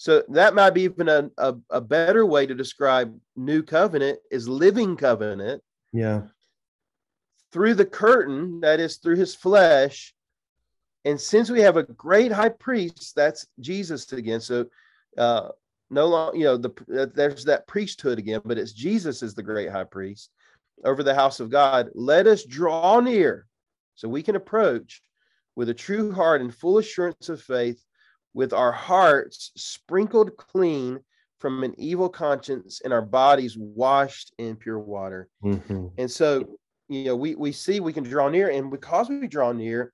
So 0.03 0.25
that 0.31 0.57
might 0.57 0.71
be 0.71 0.83
even 0.83 1.09
a, 1.09 1.31
a, 1.39 1.55
a 1.71 1.81
better 1.81 2.27
way 2.27 2.45
to 2.45 2.57
describe 2.57 3.17
new 3.37 3.63
covenant 3.63 4.19
is 4.33 4.49
living 4.49 4.97
covenant 4.97 5.63
yeah 5.93 6.23
through 7.53 7.75
the 7.75 7.85
curtain, 7.85 8.59
that 8.63 8.81
is 8.81 8.97
through 8.97 9.15
his 9.15 9.37
flesh. 9.37 10.13
And 11.05 11.21
since 11.21 11.51
we 11.51 11.61
have 11.61 11.77
a 11.77 11.85
great 11.85 12.33
high 12.33 12.49
priest, 12.49 13.15
that's 13.15 13.47
Jesus 13.61 14.13
again. 14.13 14.41
So 14.41 14.67
uh 15.17 15.51
no 15.89 16.09
long, 16.09 16.35
you 16.35 16.47
know, 16.47 16.57
the 16.57 16.73
uh, 17.01 17.07
there's 17.15 17.45
that 17.45 17.69
priesthood 17.69 18.19
again, 18.19 18.41
but 18.45 18.59
it's 18.59 18.73
Jesus 18.73 19.23
is 19.23 19.37
the 19.37 19.43
great 19.45 19.71
high 19.71 19.85
priest 19.85 20.33
over 20.85 21.05
the 21.05 21.15
house 21.15 21.39
of 21.39 21.49
God. 21.49 21.91
Let 21.95 22.27
us 22.27 22.43
draw 22.43 22.99
near 22.99 23.47
so 23.95 24.09
we 24.09 24.25
can 24.25 24.35
approach 24.35 25.01
with 25.55 25.69
a 25.69 25.75
true 25.75 26.11
heart 26.11 26.41
and 26.41 26.53
full 26.53 26.79
assurance 26.79 27.29
of 27.29 27.41
faith, 27.41 27.85
with 28.35 28.53
our 28.53 28.73
hearts 28.73 29.53
sprinkled 29.57 30.37
clean 30.37 31.01
from 31.39 31.65
an 31.65 31.75
evil 31.77 32.09
conscience 32.09 32.81
and 32.85 32.93
our 32.93 33.03
bodies 33.03 33.57
washed 33.59 34.33
in 34.39 34.57
pure 34.57 34.79
water. 34.79 35.29
Mhm. 35.45 35.93
And 35.99 36.11
so, 36.11 36.59
you 36.89 37.05
know, 37.05 37.17
we 37.17 37.35
we 37.35 37.53
see 37.53 37.81
we 37.81 37.93
can 37.93 38.05
draw 38.05 38.29
near, 38.29 38.51
and 38.51 38.71
because 38.71 39.09
we 39.09 39.27
draw 39.27 39.53
near, 39.53 39.93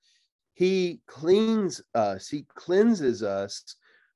he 0.53 1.01
cleans 1.07 1.81
us, 1.95 2.27
he 2.27 2.45
cleanses 2.53 3.23
us 3.23 3.75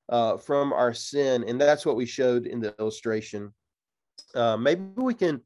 uh, 0.09 0.37
from 0.37 0.73
our 0.73 0.93
sin, 0.93 1.43
and 1.47 1.59
that's 1.59 1.85
what 1.85 1.95
we 1.95 2.05
showed 2.05 2.45
in 2.45 2.59
the 2.59 2.75
illustration. 2.79 3.53
Uh, 4.35 4.57
maybe 4.57 4.83
we 4.95 5.13
can 5.13 5.41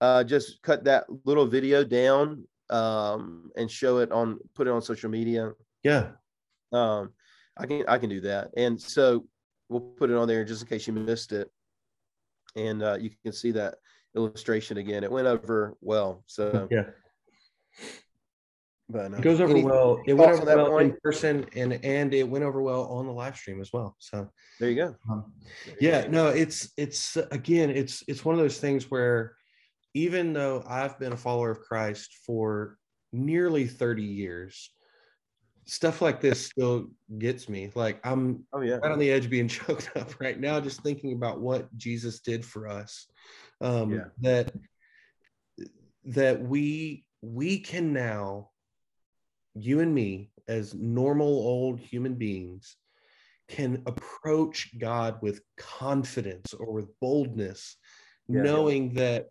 uh, 0.00 0.24
just 0.24 0.60
cut 0.62 0.84
that 0.84 1.04
little 1.24 1.46
video 1.46 1.84
down 1.84 2.44
um, 2.70 3.50
and 3.56 3.70
show 3.70 3.98
it 3.98 4.10
on, 4.12 4.38
put 4.54 4.66
it 4.66 4.70
on 4.70 4.82
social 4.82 5.10
media. 5.10 5.52
yeah 5.82 6.12
Um, 6.72 7.12
I 7.56 7.66
can 7.66 7.84
I 7.88 7.98
can 7.98 8.08
do 8.10 8.20
that, 8.22 8.50
and 8.56 8.80
so 8.80 9.26
we'll 9.68 9.80
put 9.80 10.10
it 10.10 10.16
on 10.16 10.28
there 10.28 10.44
just 10.44 10.62
in 10.62 10.68
case 10.68 10.86
you 10.86 10.92
missed 10.92 11.32
it, 11.32 11.50
and 12.56 12.82
uh, 12.82 12.96
you 13.00 13.10
can 13.22 13.32
see 13.32 13.50
that 13.52 13.76
illustration 14.16 14.78
again. 14.78 15.04
It 15.04 15.10
went 15.12 15.26
over 15.26 15.76
well, 15.80 16.22
so. 16.26 16.68
Yeah. 16.70 16.84
But 18.88 19.12
uh, 19.12 19.16
it 19.18 19.22
goes 19.22 19.40
over 19.40 19.52
any 19.52 19.62
well. 19.62 20.02
It 20.06 20.14
went 20.14 20.32
over 20.32 20.44
well 20.44 20.78
in 20.78 20.96
person 21.02 21.46
and 21.54 21.74
and 21.84 22.12
it 22.12 22.28
went 22.28 22.42
over 22.44 22.60
well 22.60 22.86
on 22.86 23.06
the 23.06 23.12
live 23.12 23.36
stream 23.36 23.60
as 23.60 23.72
well 23.72 23.94
so. 24.00 24.28
There 24.58 24.68
you 24.68 24.74
go. 24.76 24.96
um, 25.08 25.32
There 25.64 25.74
you 25.80 25.88
yeah 25.88 26.02
go. 26.02 26.10
no 26.10 26.26
it's 26.28 26.72
it's 26.76 27.16
again 27.30 27.70
it's 27.70 28.02
it's 28.08 28.24
one 28.24 28.34
of 28.34 28.40
those 28.40 28.58
things 28.58 28.90
where 28.90 29.36
even 29.94 30.32
though 30.32 30.64
i've 30.68 30.98
been 30.98 31.12
a 31.12 31.16
follower 31.16 31.52
of 31.52 31.60
christ 31.60 32.10
for 32.26 32.76
nearly 33.12 33.66
30 33.66 34.02
years 34.02 34.70
stuff 35.70 36.02
like 36.02 36.20
this 36.20 36.44
still 36.46 36.88
gets 37.18 37.48
me 37.48 37.70
like 37.76 38.04
i'm 38.04 38.44
Oh 38.52 38.60
yeah. 38.60 38.78
right 38.82 38.90
on 38.90 38.98
the 38.98 39.10
edge 39.10 39.30
being 39.30 39.46
choked 39.58 39.88
up 39.94 40.20
right 40.20 40.40
now 40.40 40.58
just 40.60 40.82
thinking 40.82 41.12
about 41.12 41.40
what 41.40 41.74
jesus 41.76 42.18
did 42.20 42.44
for 42.44 42.66
us 42.66 43.06
um 43.60 43.92
Yeah. 43.92 44.04
that 44.20 44.52
that 46.06 46.42
we 46.42 47.04
we 47.22 47.60
can 47.60 47.92
now 47.92 48.50
you 49.54 49.78
and 49.78 49.94
me 49.94 50.32
as 50.48 50.74
normal 50.74 51.28
old 51.28 51.78
human 51.78 52.14
beings 52.16 52.76
can 53.48 53.80
approach 53.86 54.76
god 54.76 55.18
with 55.22 55.40
confidence 55.56 56.52
or 56.52 56.72
with 56.72 56.88
boldness 56.98 57.76
Yeah. 58.28 58.42
knowing 58.42 58.92
that 58.94 59.26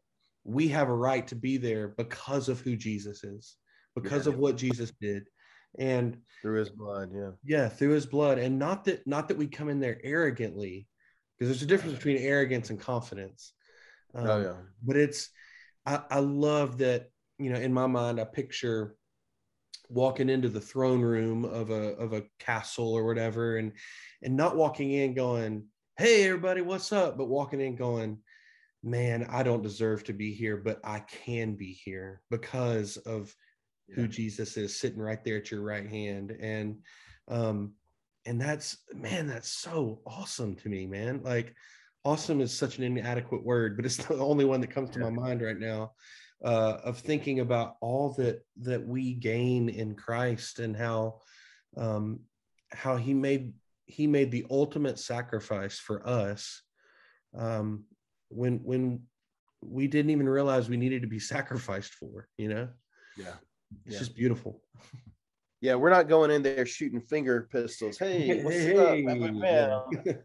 we 0.46 0.70
have 0.70 0.88
a 0.88 0.94
right 0.94 1.28
to 1.28 1.36
be 1.36 1.58
there 1.58 1.90
because 1.98 2.48
of 2.48 2.62
who 2.62 2.78
jesus 2.78 3.26
is 3.26 3.58
because 3.94 4.26
Yeah. 4.26 4.34
of 4.34 4.40
what 4.40 4.56
jesus 4.56 4.94
did 5.02 5.28
and 5.78 6.18
Through 6.42 6.60
his 6.60 6.70
blood. 6.70 7.12
Yeah. 7.14 7.32
yeah 7.46 7.70
through 7.70 7.92
his 7.92 8.06
blood 8.06 8.40
and 8.40 8.58
not 8.58 8.86
that 8.86 9.06
not 9.06 9.28
that 9.28 9.38
we 9.38 9.48
come 9.48 9.70
in 9.70 9.80
there 9.80 10.00
arrogantly 10.04 10.88
because 11.38 11.50
there's 11.50 11.62
a 11.64 11.68
difference 11.68 11.96
between 11.96 12.18
arrogance 12.18 12.70
and 12.70 12.80
confidence 12.80 13.54
oh 14.16 14.32
Um, 14.38 14.44
yeah. 14.44 14.54
but 14.84 14.98
it's 14.98 15.30
I, 15.86 16.02
I 16.10 16.20
love 16.20 16.80
that, 16.80 17.10
you 17.38 17.50
know, 17.50 17.60
in 17.60 17.74
my 17.74 17.88
mind, 17.88 18.20
I 18.20 18.26
picture 18.26 18.96
walking 19.90 20.30
into 20.30 20.50
the 20.50 20.62
throne 20.62 21.02
room 21.02 21.46
of 21.46 21.70
a 21.72 21.96
of 21.96 22.14
a 22.14 22.24
castle 22.38 22.94
or 22.94 23.06
whatever 23.06 23.58
and 23.58 23.72
and 24.22 24.36
not 24.36 24.56
walking 24.56 24.92
in 24.92 25.16
going 25.16 25.66
hey 25.98 26.26
everybody 26.28 26.62
what's 26.62 26.92
up 26.92 27.18
but 27.18 27.28
walking 27.28 27.60
in 27.60 27.76
going 27.76 28.20
man 28.84 29.26
i 29.32 29.42
don't 29.42 29.64
deserve 29.64 30.04
to 30.04 30.14
be 30.14 30.32
here 30.32 30.58
but 30.58 30.80
i 30.84 31.00
can 31.00 31.56
be 31.56 31.74
here 31.74 32.22
because 32.30 32.98
of 32.98 33.36
who 33.96 34.08
jesus 34.08 34.58
is 34.58 34.80
sitting 34.80 35.00
right 35.00 35.24
there 35.24 35.38
at 35.38 35.52
your 35.52 35.62
right 35.62 35.88
hand. 35.88 36.32
And 36.32 36.78
um 37.28 37.74
and 38.26 38.40
that's 38.40 38.78
man 38.94 39.28
that's 39.28 39.50
so 39.50 40.02
awesome 40.06 40.56
to 40.56 40.70
me 40.70 40.86
man. 40.88 41.22
Like 41.24 41.56
awesome 42.06 42.42
is 42.42 42.58
such 42.58 42.78
an 42.78 42.84
inadequate 42.84 43.44
word 43.44 43.76
but 43.76 43.86
it's 43.86 43.98
the 44.08 44.16
only 44.16 44.46
one 44.46 44.62
that 44.62 44.72
comes 44.72 44.90
to 44.92 45.00
my 45.00 45.10
mind 45.10 45.42
right 45.42 45.60
now 45.60 45.92
uh, 46.44 46.78
of 46.84 46.98
thinking 46.98 47.42
about 47.42 47.76
all 47.82 48.14
that 48.14 48.42
that 48.62 48.86
we 48.86 49.14
gain 49.14 49.70
in 49.70 49.96
Christ 49.96 50.60
and 50.60 50.76
how 50.76 51.20
um, 51.76 52.22
how 52.72 52.96
he 52.96 53.14
made 53.14 53.54
he 53.86 54.08
made 54.08 54.32
the 54.32 54.46
ultimate 54.50 55.00
sacrifice 55.00 55.80
for 55.80 56.08
us 56.08 56.62
um, 57.38 57.84
when 58.30 58.60
when 58.64 59.02
we 59.62 59.88
didn't 59.88 60.12
even 60.12 60.30
realize 60.30 60.70
we 60.70 60.78
needed 60.78 61.02
to 61.02 61.08
be 61.08 61.20
sacrificed 61.36 61.94
for 61.94 62.28
you 62.38 62.50
know? 62.50 62.70
Yeah 63.18 63.34
it's 63.86 63.94
yeah. 63.94 64.00
just 64.00 64.16
beautiful 64.16 64.62
yeah 65.62 65.76
we're 65.76 65.90
not 65.90 66.08
going 66.08 66.32
in 66.32 66.42
there 66.42 66.66
shooting 66.66 67.02
finger 67.02 67.48
pistols 67.52 67.98
hey 68.00 68.44
what's 68.44 68.56
Hey, 68.58 68.78
up 68.78 68.98
yeah. 68.98 69.32
man 69.32 69.82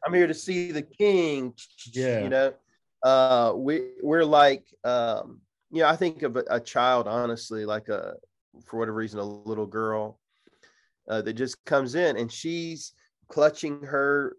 i'm 0.07 0.14
here 0.14 0.26
to 0.26 0.35
see 0.35 0.70
the 0.72 0.83
king 0.83 1.54
Yeah. 1.92 2.22
you 2.22 2.28
know 2.28 2.52
uh 3.02 3.52
we 3.57 3.92
we're 4.02 4.24
like 4.24 4.64
um 4.85 5.40
you 5.70 5.80
know 5.83 5.88
i 5.88 5.96
think 5.96 6.22
of 6.22 6.37
a, 6.37 6.44
a 6.50 6.61
child 6.61 7.07
honestly 7.09 7.64
like 7.66 7.88
a 7.88 8.14
for 8.64 8.78
whatever 8.78 8.96
reason 8.96 9.20
a 9.20 9.24
little 9.24 9.66
girl 9.66 10.18
uh, 11.09 11.20
that 11.22 11.35
just 11.35 11.62
comes 11.64 11.96
in 11.96 12.16
and 12.16 12.33
she's 12.33 12.92
clutching 13.28 13.83
her 13.83 14.37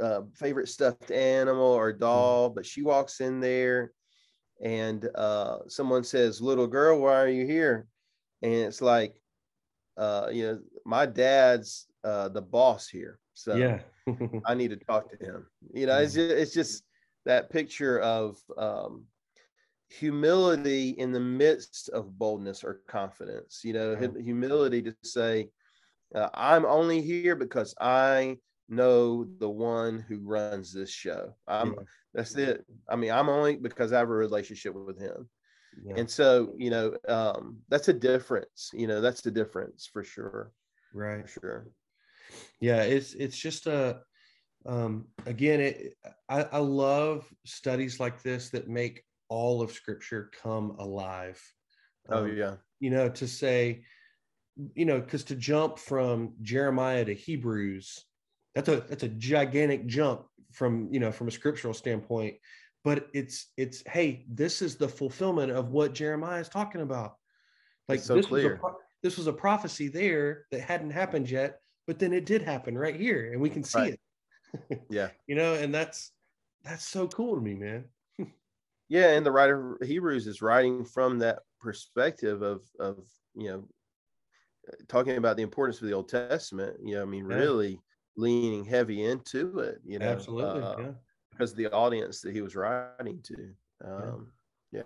uh, 0.00 0.22
favorite 0.34 0.68
stuffed 0.68 1.10
animal 1.10 1.64
or 1.66 1.92
doll 1.92 2.48
but 2.48 2.66
she 2.66 2.82
walks 2.82 3.20
in 3.20 3.38
there 3.40 3.92
and 4.64 5.08
uh 5.14 5.58
someone 5.68 6.02
says 6.02 6.40
little 6.40 6.66
girl 6.66 6.98
why 7.00 7.20
are 7.20 7.28
you 7.28 7.46
here 7.46 7.86
and 8.42 8.52
it's 8.52 8.82
like 8.82 9.20
uh 9.96 10.28
you 10.32 10.46
know 10.46 10.58
my 10.84 11.06
dad's 11.06 11.86
uh 12.04 12.28
the 12.28 12.42
boss 12.42 12.88
here 12.88 13.18
so 13.34 13.56
yeah 13.56 13.78
I 14.46 14.54
need 14.54 14.70
to 14.70 14.76
talk 14.76 15.10
to 15.10 15.16
him. 15.24 15.46
You 15.72 15.86
know, 15.86 15.98
it's 15.98 16.14
just, 16.14 16.30
it's 16.30 16.54
just 16.54 16.84
that 17.26 17.50
picture 17.50 18.00
of 18.00 18.36
um, 18.58 19.04
humility 19.88 20.90
in 20.90 21.12
the 21.12 21.20
midst 21.20 21.88
of 21.90 22.18
boldness 22.18 22.64
or 22.64 22.80
confidence. 22.88 23.60
You 23.64 23.74
know, 23.74 23.94
hu- 23.96 24.18
humility 24.18 24.82
to 24.82 24.94
say, 25.02 25.50
uh, 26.14 26.28
"I'm 26.34 26.64
only 26.64 27.02
here 27.02 27.36
because 27.36 27.74
I 27.80 28.38
know 28.68 29.24
the 29.38 29.48
one 29.50 30.00
who 30.08 30.18
runs 30.20 30.72
this 30.72 30.90
show. 30.90 31.34
I'm 31.46 31.74
Yeah. 31.78 31.84
that's 32.14 32.34
it. 32.36 32.64
I 32.88 32.96
mean, 32.96 33.10
I'm 33.12 33.28
only 33.28 33.56
because 33.56 33.92
I 33.92 33.98
have 33.98 34.10
a 34.10 34.14
relationship 34.14 34.74
with 34.74 34.98
him." 34.98 35.28
Yeah, 35.84 35.96
And 35.96 36.10
so, 36.10 36.52
you 36.56 36.70
know, 36.70 36.96
um, 37.08 37.58
that's 37.68 37.88
a 37.88 37.92
difference. 37.92 38.70
You 38.72 38.86
know, 38.86 39.00
that's 39.00 39.20
the 39.20 39.30
difference 39.30 39.86
for 39.86 40.04
sure. 40.04 40.52
right 40.92 41.28
For 41.28 41.40
sure. 41.40 41.66
yeah 42.60 42.82
it's 42.82 43.14
it's 43.14 43.36
just 43.36 43.66
a 43.66 44.00
um 44.66 45.06
again 45.26 45.60
it 45.60 45.96
I, 46.28 46.42
I 46.44 46.58
love 46.58 47.26
studies 47.44 47.98
like 47.98 48.22
this 48.22 48.50
that 48.50 48.68
make 48.68 49.04
all 49.28 49.62
of 49.62 49.72
scripture 49.72 50.30
come 50.42 50.76
alive 50.78 51.42
Oh 52.08 52.24
Um, 52.24 52.36
yeah. 52.36 52.54
you 52.80 52.90
know 52.90 53.08
to 53.08 53.26
say 53.26 53.84
you 54.74 54.84
know 54.84 55.00
because 55.00 55.24
to 55.24 55.34
jump 55.34 55.78
from 55.78 56.34
jeremiah 56.42 57.04
to 57.04 57.14
hebrews 57.14 58.04
that's 58.54 58.68
a 58.68 58.80
that's 58.88 59.02
a 59.02 59.08
gigantic 59.08 59.86
jump 59.86 60.26
from 60.52 60.88
you 60.92 61.00
know 61.00 61.10
from 61.10 61.28
a 61.28 61.32
scriptural 61.32 61.74
standpoint 61.74 62.36
but 62.84 63.08
it's 63.14 63.52
it's 63.56 63.82
hey 63.86 64.24
this 64.28 64.62
is 64.62 64.76
the 64.76 64.88
fulfillment 64.88 65.52
of 65.52 65.70
what 65.70 65.94
jeremiah 65.94 66.40
is 66.40 66.48
talking 66.48 66.80
about 66.80 67.16
like 67.88 68.00
so 68.00 68.14
this 68.14 68.30
was 68.30 68.44
a 68.44 68.58
this 69.02 69.16
was 69.16 69.26
a 69.26 69.32
prophecy 69.32 69.88
there 69.88 70.46
that 70.50 70.60
hadn't 70.60 70.90
happened 70.90 71.30
yet 71.30 71.60
but 71.86 71.98
then 71.98 72.12
it 72.12 72.26
did 72.26 72.42
happen 72.42 72.76
right 72.76 72.96
here 72.96 73.32
and 73.32 73.40
we 73.40 73.50
can 73.50 73.62
see 73.64 73.80
Right. 73.80 74.00
it 74.60 74.82
Yeah. 74.90 75.10
you 75.26 75.34
know 75.34 75.54
and 75.54 75.74
that's 75.74 76.12
that's 76.64 76.86
so 76.86 77.08
cool 77.08 77.34
to 77.34 77.40
me 77.40 77.54
man 77.54 77.84
yeah 78.88 79.10
and 79.10 79.24
the 79.26 79.32
writer 79.32 79.74
of 79.80 79.86
hebrews 79.86 80.26
is 80.26 80.42
writing 80.42 80.84
from 80.84 81.18
that 81.18 81.40
perspective 81.60 82.42
of 82.42 82.62
of 82.78 83.06
you 83.34 83.48
know 83.48 83.68
talking 84.88 85.16
about 85.16 85.36
the 85.36 85.42
importance 85.42 85.80
of 85.80 85.88
the 85.88 85.94
old 85.94 86.08
testament 86.08 86.76
you 86.82 86.94
know 86.94 87.02
i 87.02 87.04
mean 87.04 87.24
Yeah. 87.24 87.36
really 87.36 87.80
leaning 88.16 88.64
heavy 88.64 89.02
into 89.04 89.58
it 89.58 89.80
you 89.84 89.98
know 89.98 90.06
absolutely 90.10 90.60
uh, 90.60 90.76
yeah 90.78 90.92
because 91.32 91.50
of 91.52 91.56
the 91.56 91.70
audience 91.72 92.20
that 92.20 92.32
he 92.34 92.40
was 92.40 92.54
writing 92.56 93.20
to 93.22 93.54
um 93.84 94.32
yeah, 94.70 94.82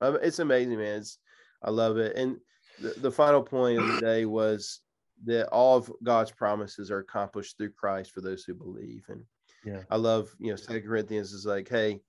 Um, 0.00 0.18
it's 0.22 0.38
amazing 0.38 0.78
man 0.78 0.98
it's 1.00 1.18
i 1.62 1.70
love 1.70 1.96
it 1.98 2.16
and 2.16 2.38
the, 2.78 2.94
the 2.98 3.10
final 3.10 3.42
point 3.42 3.78
of 3.78 3.86
the 3.86 4.00
day 4.00 4.24
was 4.24 4.80
that 5.24 5.48
all 5.48 5.76
of 5.76 5.92
god's 6.04 6.30
promises 6.30 6.90
are 6.90 7.00
accomplished 7.00 7.56
through 7.58 7.70
christ 7.72 8.12
for 8.12 8.20
those 8.20 8.44
who 8.44 8.54
believe 8.54 9.04
and 9.08 9.22
yeah 9.64 9.82
I 9.90 9.96
love, 9.96 10.34
you 10.38 10.50
know, 10.50 10.56
Second 10.56 10.82
Corinthians 10.86 11.32
is 11.32 11.46
like, 11.46 11.68
hey, 11.68 12.00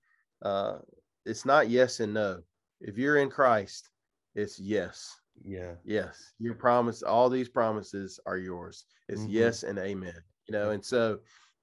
uh, 0.42 0.78
it's 1.24 1.44
not 1.44 1.70
yes 1.70 2.00
and 2.00 2.12
no. 2.14 2.42
If 2.80 2.98
you're 2.98 3.16
in 3.16 3.30
Christ, 3.30 3.88
it's 4.34 4.58
yes, 4.58 5.18
yeah 5.42 5.74
yes. 5.82 6.32
Your 6.38 6.54
promise, 6.54 7.02
all 7.02 7.28
these 7.30 7.48
promises 7.48 8.20
are 8.26 8.36
yours. 8.36 8.84
It's 9.08 9.22
Mhm. 9.22 9.32
yes 9.32 9.62
and 9.62 9.78
amen. 9.78 10.22
You 10.46 10.52
know, 10.52 10.70
and 10.70 10.84
so 10.84 11.20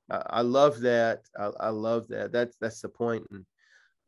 I, 0.10 0.24
I 0.30 0.42
love 0.42 0.80
that. 0.82 1.22
I, 1.38 1.52
I 1.60 1.70
love 1.70 2.08
that. 2.10 2.32
That's 2.32 2.58
that's 2.58 2.82
the 2.82 2.90
point. 2.90 3.26
And 3.32 3.46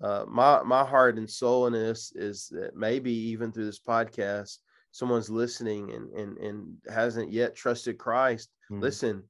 uh, 0.01 0.25
my 0.27 0.63
my 0.63 0.83
heart 0.85 1.17
and 1.17 1.29
soul 1.29 1.67
in 1.67 1.73
this 1.73 2.11
is 2.15 2.47
that 2.51 2.75
maybe 2.75 3.11
even 3.11 3.51
through 3.51 3.65
this 3.65 3.79
podcast, 3.79 4.57
someone's 4.91 5.29
listening 5.29 5.91
and 5.91 6.11
and 6.13 6.37
and 6.37 6.77
hasn't 6.89 7.31
yet 7.31 7.55
trusted 7.55 7.97
Christ. 7.97 8.49
Mhm. 8.71 8.81
Listen, 8.81 9.23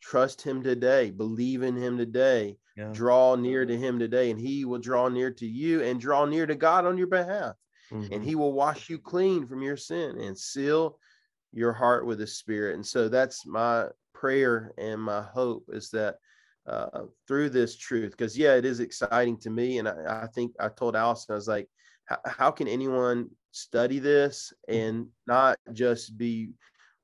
trust 0.00 0.42
Him 0.42 0.62
today. 0.62 1.10
Believe 1.10 1.62
in 1.62 1.76
Him 1.76 1.96
today 1.98 2.58
yeah 2.76 2.90
draw 2.92 3.34
near 3.34 3.66
to 3.66 3.76
him 3.76 3.98
today 3.98 4.30
and 4.30 4.40
he 4.40 4.64
will 4.64 4.78
draw 4.78 5.06
near 5.06 5.30
to 5.30 5.46
you 5.46 5.82
and 5.82 6.00
draw 6.00 6.24
near 6.24 6.46
to 6.46 6.54
God 6.54 6.86
on 6.86 6.96
your 6.96 7.06
behalf 7.06 7.54
and 7.90 8.10
Mhm. 8.10 8.24
he 8.24 8.34
will 8.34 8.54
wash 8.54 8.88
you 8.88 8.98
clean 8.98 9.46
from 9.46 9.60
your 9.62 9.76
sin 9.76 10.18
and 10.18 10.38
seal 10.38 10.98
your 11.52 11.74
heart 11.74 12.06
with 12.06 12.18
his 12.18 12.38
spirit 12.38 12.74
and 12.76 12.86
so 12.86 13.10
that's 13.10 13.44
my 13.44 13.88
prayer 14.22 14.72
and 14.78 15.02
my 15.02 15.20
hope 15.20 15.64
is 15.72 15.90
that 15.90 16.16
uh, 16.68 17.02
through 17.26 17.50
this 17.50 17.76
truth 17.76 18.12
because 18.12 18.38
yeah 18.38 18.54
it 18.54 18.64
is 18.64 18.78
exciting 18.78 19.36
to 19.36 19.50
me 19.50 19.78
and 19.78 19.88
I, 19.88 20.22
I 20.24 20.26
think 20.28 20.52
i 20.60 20.68
told 20.68 20.94
allison 20.94 21.32
i 21.32 21.34
was 21.34 21.48
like 21.48 21.68
how, 22.24 22.50
can 22.50 22.68
anyone 22.68 23.30
study 23.50 23.98
this 23.98 24.52
and 24.68 25.06
not 25.26 25.56
just 25.72 26.16
be 26.16 26.50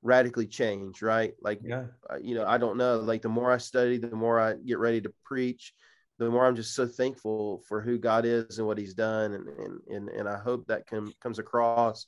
radically 0.01 0.47
changed 0.47 1.01
right 1.01 1.33
like 1.41 1.59
yeah 1.61 1.85
uh, 2.09 2.17
you 2.21 2.35
know, 2.35 2.45
I 2.45 2.57
don't 2.57 2.77
know. 2.77 2.97
Like 2.97 3.21
the 3.21 3.29
more 3.29 3.51
I 3.51 3.57
study, 3.57 3.97
the 3.97 4.15
more 4.15 4.39
I 4.39 4.55
get 4.65 4.79
ready 4.79 5.01
to 5.01 5.13
preach, 5.23 5.73
the 6.17 6.29
more 6.29 6.45
I'm 6.45 6.55
just 6.55 6.73
so 6.73 6.87
thankful 6.87 7.61
for 7.67 7.81
who 7.81 7.97
God 7.97 8.25
is 8.25 8.57
and 8.57 8.67
what 8.67 8.77
He's 8.77 8.93
done, 8.93 9.33
and 9.33 9.47
and 9.47 9.79
and, 9.87 10.09
and 10.09 10.29
I 10.29 10.37
hope 10.37 10.65
that 10.67 10.87
com- 10.87 11.13
comes 11.21 11.39
across 11.39 12.07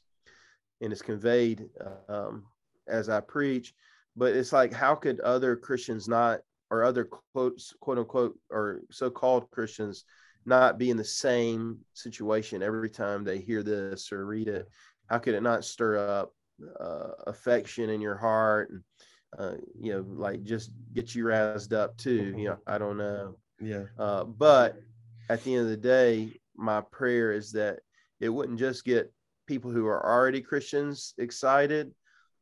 and 0.82 0.92
is 0.92 1.02
conveyed 1.02 1.70
um, 2.10 2.46
as 2.88 3.10
I 3.10 3.20
preach. 3.20 3.74
But 4.16 4.36
it's 4.36 4.54
like, 4.54 4.74
how 4.74 4.96
could 4.96 5.20
other 5.22 5.56
Christians 5.56 6.08
not, 6.08 6.42
or 6.70 6.84
other 6.84 7.06
quotes, 7.34 7.74
quote 7.80 7.98
unquote, 7.98 8.38
or 8.50 8.82
so-called 8.92 9.50
Christians 9.52 10.06
not 10.46 10.78
be 10.78 10.90
in 10.90 10.98
the 10.98 11.04
same 11.04 11.80
situation 11.94 12.64
every 12.64 12.90
time 12.90 13.24
they 13.24 13.40
hear 13.40 13.64
this 13.64 14.12
or 14.12 14.26
read 14.26 14.48
it? 14.48 14.68
How 15.10 15.18
could 15.18 15.36
it 15.36 15.44
not 15.44 15.66
stir 15.66 15.98
up 15.98 16.34
uh, 16.80 17.10
affection 17.28 17.90
in 17.90 18.02
your 18.02 18.18
heart 18.18 18.70
and 18.70 18.84
uh, 19.38 19.54
you 19.80 19.94
know, 19.94 20.06
like 20.08 20.44
just 20.44 20.72
get 20.94 21.16
you 21.16 21.26
razzed 21.26 21.74
up 21.74 21.98
too. 21.98 22.34
You 22.38 22.50
know, 22.50 22.58
I 22.68 22.78
don't 22.78 22.98
know. 22.98 23.38
yeah 23.60 23.84
Uh, 23.98 24.24
but 24.24 24.78
at 25.30 25.44
the 25.44 25.56
end 25.56 25.64
of 25.64 25.70
the 25.70 25.78
day, 25.78 26.40
my 26.56 26.82
prayer 26.82 27.32
is 27.32 27.52
that 27.54 27.80
it 28.20 28.30
wouldn't 28.30 28.60
just 28.60 28.84
get 28.84 29.12
people 29.48 29.72
who 29.72 29.88
are 29.88 30.06
already 30.06 30.42
Christians 30.42 31.14
excited, 31.18 31.92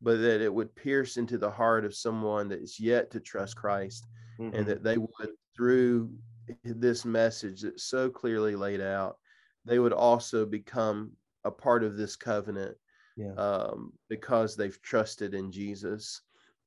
but 0.02 0.18
that 0.18 0.42
it 0.42 0.54
would 0.54 0.76
pierce 0.76 1.18
into 1.18 1.38
the 1.38 1.52
heart 1.52 1.86
of 1.86 1.96
someone 1.96 2.48
that 2.50 2.62
is 2.62 2.80
yet 2.80 3.12
to 3.12 3.20
trust 3.20 3.56
Christ 3.56 4.08
Mhm. 4.40 4.54
and 4.58 4.68
that 4.68 4.84
they 4.84 4.98
would, 4.98 5.32
through 5.56 6.18
this 6.64 7.04
message 7.06 7.62
that's 7.62 7.84
so 7.84 8.10
clearly 8.10 8.56
laid 8.56 8.82
out, 8.82 9.18
they 9.66 9.80
would 9.80 9.94
also 9.94 10.46
become 10.46 11.12
a 11.44 11.52
part 11.52 11.84
of 11.84 11.98
this 11.98 12.16
covenant 12.16 12.78
yeah 13.16 13.34
um, 13.34 13.92
because 14.08 14.56
they've 14.56 14.82
trusted 14.82 15.34
in 15.34 15.52
Jesus 15.52 16.22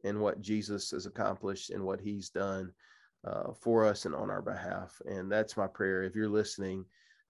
and 0.05 0.21
what 0.21 0.41
Jesus 0.41 0.91
has 0.91 1.07
accomplished 1.07 1.71
and 1.71 1.83
what 1.83 2.01
he's 2.01 2.29
done 2.31 2.73
uh, 3.25 3.53
for 3.55 3.87
us 3.87 4.05
and 4.05 4.15
on 4.15 4.31
our 4.31 4.43
behalf. 4.43 5.01
And 5.07 5.31
that's 5.31 5.57
my 5.57 5.67
prayer. 5.67 6.03
If 6.03 6.15
you're 6.17 6.29
listening, 6.29 6.85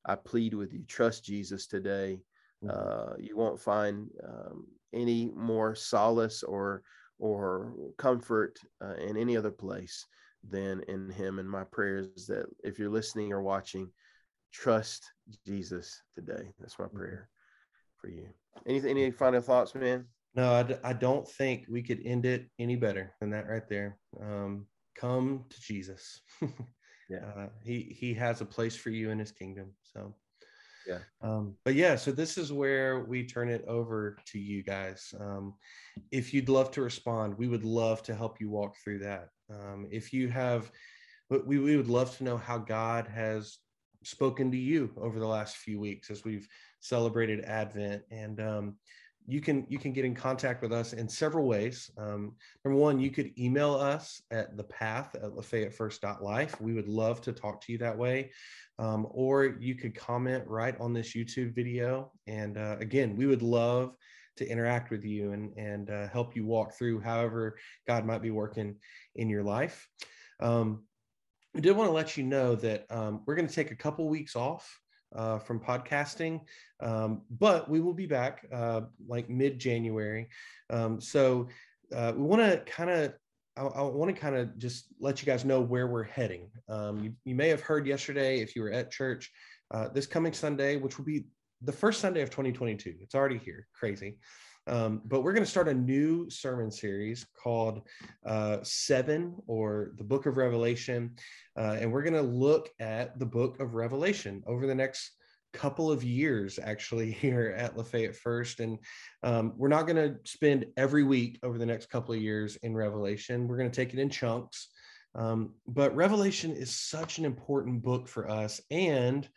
I 0.06 0.16
plead 0.16 0.54
with 0.54 0.72
you, 0.72 0.84
trust 0.84 1.24
Jesus 1.24 1.66
today. 1.66 2.22
Mm-hmm. 2.64 2.70
Uh, 2.70 3.16
you 3.18 3.36
won't 3.36 3.60
find 3.60 4.08
um, 4.26 4.66
any 4.92 5.30
more 5.34 5.74
solace 5.74 6.42
or 6.42 6.82
or 7.18 7.74
comfort 7.98 8.58
uh, 8.84 8.94
in 8.94 9.16
any 9.16 9.36
other 9.36 9.50
place 9.50 10.06
than 10.48 10.82
in 10.88 11.10
Him. 11.10 11.38
And 11.38 11.48
my 11.48 11.64
prayer 11.64 11.98
is 11.98 12.26
that 12.26 12.46
if 12.64 12.78
you're 12.78 12.90
listening 12.90 13.32
or 13.32 13.42
watching, 13.42 13.90
trust 14.52 15.10
Jesus 15.46 16.02
today. 16.14 16.52
That's 16.58 16.78
my 16.78 16.86
mm-hmm. 16.86 16.96
prayer 16.96 17.28
for 18.00 18.08
you. 18.08 18.28
Anything? 18.66 18.90
Any 18.90 19.10
final 19.10 19.40
thoughts, 19.40 19.74
man? 19.74 20.06
No, 20.34 20.52
I 20.52 20.62
d- 20.62 20.74
I 20.82 20.92
don't 20.92 21.28
think 21.28 21.66
we 21.68 21.82
could 21.82 22.00
end 22.04 22.24
it 22.24 22.46
any 22.58 22.76
better 22.76 23.12
than 23.20 23.30
that 23.30 23.48
right 23.48 23.68
there. 23.68 23.98
Um, 24.20 24.66
come 24.96 25.44
to 25.48 25.60
Jesus. 25.60 26.20
yeah, 27.10 27.24
uh, 27.36 27.48
he 27.62 27.96
he 27.98 28.14
has 28.14 28.40
a 28.40 28.46
place 28.46 28.76
for 28.76 28.90
you 28.90 29.10
in 29.10 29.18
His 29.18 29.32
kingdom. 29.32 29.72
So 29.82 30.14
yeah. 30.86 30.98
Um, 31.20 31.54
but 31.64 31.74
yeah 31.74 31.96
so 31.96 32.12
this 32.12 32.38
is 32.38 32.52
where 32.52 33.00
we 33.00 33.26
turn 33.26 33.48
it 33.48 33.64
over 33.66 34.16
to 34.26 34.38
you 34.38 34.62
guys. 34.62 35.14
Um, 35.18 35.54
if 36.10 36.32
you'd 36.32 36.48
love 36.48 36.70
to 36.72 36.82
respond 36.82 37.36
we 37.36 37.48
would 37.48 37.64
love 37.64 38.02
to 38.04 38.14
help 38.14 38.40
you 38.40 38.50
walk 38.50 38.74
through 38.82 39.00
that. 39.00 39.28
Um, 39.50 39.86
if 39.90 40.12
you 40.12 40.28
have 40.28 40.70
we, 41.28 41.58
we 41.58 41.76
would 41.76 41.88
love 41.88 42.16
to 42.18 42.24
know 42.24 42.36
how 42.36 42.58
god 42.58 43.06
has 43.06 43.58
spoken 44.04 44.50
to 44.50 44.56
you 44.56 44.90
over 44.96 45.18
the 45.18 45.26
last 45.26 45.56
few 45.56 45.80
weeks 45.80 46.10
as 46.10 46.24
we've 46.24 46.48
celebrated 46.80 47.44
advent. 47.44 48.02
And 48.10 48.40
um, 48.40 48.76
you 49.26 49.40
can 49.40 49.66
you 49.68 49.78
can 49.78 49.92
get 49.92 50.04
in 50.04 50.14
contact 50.14 50.62
with 50.62 50.72
us 50.72 50.92
in 50.92 51.08
several 51.08 51.46
ways. 51.46 51.90
Um, 51.96 52.34
number 52.64 52.78
one, 52.78 52.98
you 52.98 53.10
could 53.10 53.38
email 53.38 53.74
us 53.74 54.22
at 54.30 54.56
the 54.56 54.64
path 54.64 55.14
at 55.14 55.30
lafayettefirst.life. 55.30 56.60
We 56.60 56.74
would 56.74 56.88
love 56.88 57.20
to 57.22 57.32
talk 57.32 57.60
to 57.62 57.72
you 57.72 57.78
that 57.78 57.96
way. 57.96 58.30
Um, 58.78 59.06
or 59.10 59.56
you 59.60 59.74
could 59.74 59.94
comment 59.94 60.44
right 60.46 60.78
on 60.80 60.92
this 60.92 61.14
YouTube 61.14 61.54
video. 61.54 62.10
And 62.26 62.58
uh, 62.58 62.76
again, 62.80 63.16
we 63.16 63.26
would 63.26 63.42
love 63.42 63.94
to 64.36 64.48
interact 64.48 64.90
with 64.90 65.04
you 65.04 65.32
and, 65.32 65.56
and 65.56 65.90
uh, 65.90 66.08
help 66.08 66.34
you 66.34 66.46
walk 66.46 66.74
through 66.74 67.00
however 67.00 67.58
God 67.86 68.04
might 68.04 68.22
be 68.22 68.30
working 68.30 68.76
in 69.14 69.28
your 69.28 69.42
life. 69.42 69.86
Um, 70.40 70.84
I 71.54 71.60
did 71.60 71.76
want 71.76 71.88
to 71.88 71.94
let 71.94 72.16
you 72.16 72.24
know 72.24 72.54
that 72.56 72.86
um, 72.90 73.22
we're 73.26 73.34
going 73.34 73.46
to 73.46 73.54
take 73.54 73.70
a 73.70 73.76
couple 73.76 74.08
weeks 74.08 74.34
off 74.34 74.80
uh, 75.14 75.38
from 75.38 75.60
podcasting, 75.60 76.40
um, 76.80 77.22
but 77.38 77.68
we 77.68 77.80
will 77.80 77.94
be 77.94 78.06
back 78.06 78.46
uh, 78.52 78.82
like 79.06 79.28
mid 79.28 79.58
January. 79.58 80.28
Um, 80.70 81.00
so 81.00 81.48
uh, 81.94 82.12
we 82.16 82.22
want 82.22 82.42
to 82.42 82.58
kind 82.70 82.90
of 82.90 83.14
I, 83.56 83.62
I 83.62 83.82
want 83.82 84.14
to 84.14 84.20
kind 84.20 84.36
of 84.36 84.56
just 84.58 84.86
let 84.98 85.20
you 85.20 85.26
guys 85.26 85.44
know 85.44 85.60
where 85.60 85.86
we're 85.86 86.04
heading. 86.04 86.50
Um, 86.68 87.04
you, 87.04 87.12
you, 87.24 87.34
may 87.34 87.48
have 87.48 87.60
heard 87.60 87.86
yesterday 87.86 88.40
if 88.40 88.56
you 88.56 88.62
were 88.62 88.72
at 88.72 88.90
church 88.90 89.30
uh, 89.70 89.88
this 89.88 90.06
coming 90.06 90.32
Sunday, 90.32 90.76
which 90.76 90.98
will 90.98 91.04
be 91.04 91.24
the 91.62 91.72
first 91.72 92.00
Sunday 92.00 92.22
of 92.22 92.30
2022. 92.30 92.94
It's 93.00 93.14
already 93.14 93.38
here, 93.38 93.66
crazy. 93.74 94.18
Um, 94.66 95.02
but 95.04 95.22
we're 95.22 95.32
going 95.32 95.44
to 95.44 95.50
start 95.50 95.68
a 95.68 95.74
new 95.74 96.30
sermon 96.30 96.70
series 96.70 97.26
called 97.40 97.82
uh, 98.24 98.58
Seven 98.62 99.34
or 99.46 99.92
the 99.96 100.04
Book 100.04 100.26
of 100.26 100.36
Revelation. 100.36 101.16
Uh, 101.56 101.76
and 101.80 101.90
we're 101.90 102.02
going 102.02 102.14
to 102.14 102.22
look 102.22 102.70
at 102.78 103.18
the 103.18 103.26
book 103.26 103.60
of 103.60 103.74
Revelation 103.74 104.42
over 104.46 104.66
the 104.66 104.74
next 104.74 105.12
couple 105.52 105.92
of 105.92 106.02
years 106.02 106.58
actually 106.62 107.10
here 107.20 107.54
at 107.56 107.76
Lafayette 107.76 108.16
First. 108.16 108.60
And 108.60 108.78
um, 109.22 109.52
we're 109.56 109.68
not 109.68 109.86
going 109.86 109.96
to 109.96 110.16
spend 110.24 110.66
every 110.76 111.02
week 111.02 111.38
over 111.42 111.58
the 111.58 111.66
next 111.66 111.90
couple 111.90 112.14
of 112.14 112.20
years 112.20 112.56
in 112.56 112.74
Revelation. 112.74 113.48
We're 113.48 113.58
going 113.58 113.70
to 113.70 113.76
take 113.76 113.92
it 113.92 114.00
in 114.00 114.10
chunks. 114.10 114.68
Um, 115.14 115.50
but 115.66 115.94
Revelation 115.94 116.52
is 116.52 116.74
such 116.74 117.18
an 117.18 117.24
important 117.24 117.82
book 117.82 118.08
for 118.08 118.30
us. 118.30 118.60
And 118.70 119.28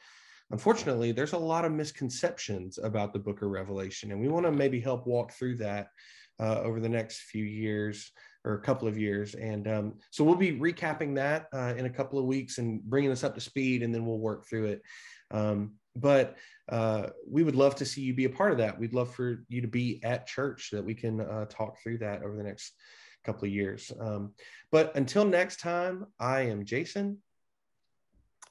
unfortunately, 0.51 1.12
there's 1.12 1.34
a 1.34 1.38
lot 1.38 1.65
of 1.65 1.71
misconceptions 1.71 2.77
about 2.81 3.13
the 3.13 3.19
book 3.19 3.41
of 3.41 3.49
Revelation. 3.49 4.12
And 4.12 4.21
we 4.21 4.27
want 4.27 4.45
to 4.45 4.51
maybe 4.51 4.79
help 4.79 5.08
walk 5.08 5.34
through 5.34 5.58
that 5.58 5.88
uh, 6.39 6.62
over 6.62 6.79
the 6.79 6.89
next 6.89 7.21
few 7.21 7.43
years 7.43 8.12
or 8.43 8.53
a 8.53 8.62
couple 8.62 8.88
of 8.88 8.97
years. 8.97 9.34
And 9.34 9.67
um, 9.67 9.93
so 10.12 10.23
we'll 10.23 10.36
be 10.36 10.53
recapping 10.53 11.15
that 11.15 11.47
uh, 11.53 11.73
in 11.77 11.86
a 11.86 11.89
couple 11.89 12.19
of 12.19 12.25
weeks 12.25 12.60
and 12.60 12.81
bringing 12.84 13.12
us 13.12 13.23
up 13.23 13.34
to 13.36 13.41
speed, 13.41 13.81
and 13.81 13.93
then 13.93 14.05
we'll 14.05 14.19
work 14.19 14.45
through 14.47 14.65
it. 14.65 14.81
Um, 15.31 15.73
but 15.95 16.38
uh, 16.69 17.08
we 17.27 17.43
would 17.43 17.55
love 17.55 17.75
to 17.75 17.86
see 17.86 18.01
you 18.01 18.13
be 18.13 18.25
a 18.25 18.29
part 18.29 18.51
of 18.51 18.58
that. 18.60 18.77
We'd 18.79 18.93
love 18.93 19.13
for 19.13 19.43
you 19.49 19.62
to 19.62 19.67
be 19.67 19.99
at 20.03 20.27
church 20.27 20.69
so 20.69 20.75
that 20.75 20.86
we 20.86 20.93
can 20.93 21.21
uh, 21.21 21.45
talk 21.49 21.81
through 21.81 21.99
that 21.99 22.21
over 22.21 22.36
the 22.36 22.43
next 22.43 22.73
couple 23.23 23.47
of 23.47 23.53
years. 23.53 23.91
Um, 23.99 24.34
but 24.71 24.95
until 24.95 25.25
next 25.25 25.60
time, 25.60 26.05
I 26.19 26.41
am 26.41 26.65
Jason. 26.65 27.17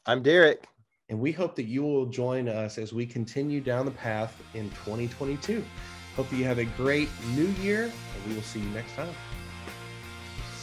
I'm 0.06 0.22
Derek. 0.22 0.66
And 1.08 1.20
we 1.20 1.32
hope 1.32 1.54
that 1.56 1.64
you 1.64 1.82
will 1.82 2.06
join 2.06 2.48
us 2.48 2.78
as 2.78 2.92
we 2.92 3.04
continue 3.04 3.60
down 3.60 3.84
the 3.84 3.92
path 3.92 4.42
in 4.54 4.70
2022. 4.70 5.62
Hope 6.16 6.30
that 6.30 6.36
you 6.36 6.44
have 6.44 6.58
a 6.58 6.64
great 6.64 7.08
new 7.34 7.48
year, 7.62 7.84
and 7.84 8.28
we 8.28 8.34
will 8.34 8.42
see 8.42 8.60
you 8.60 8.68
next 8.70 8.94
time. 8.94 9.14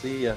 See 0.02 0.24
ya. 0.24 0.36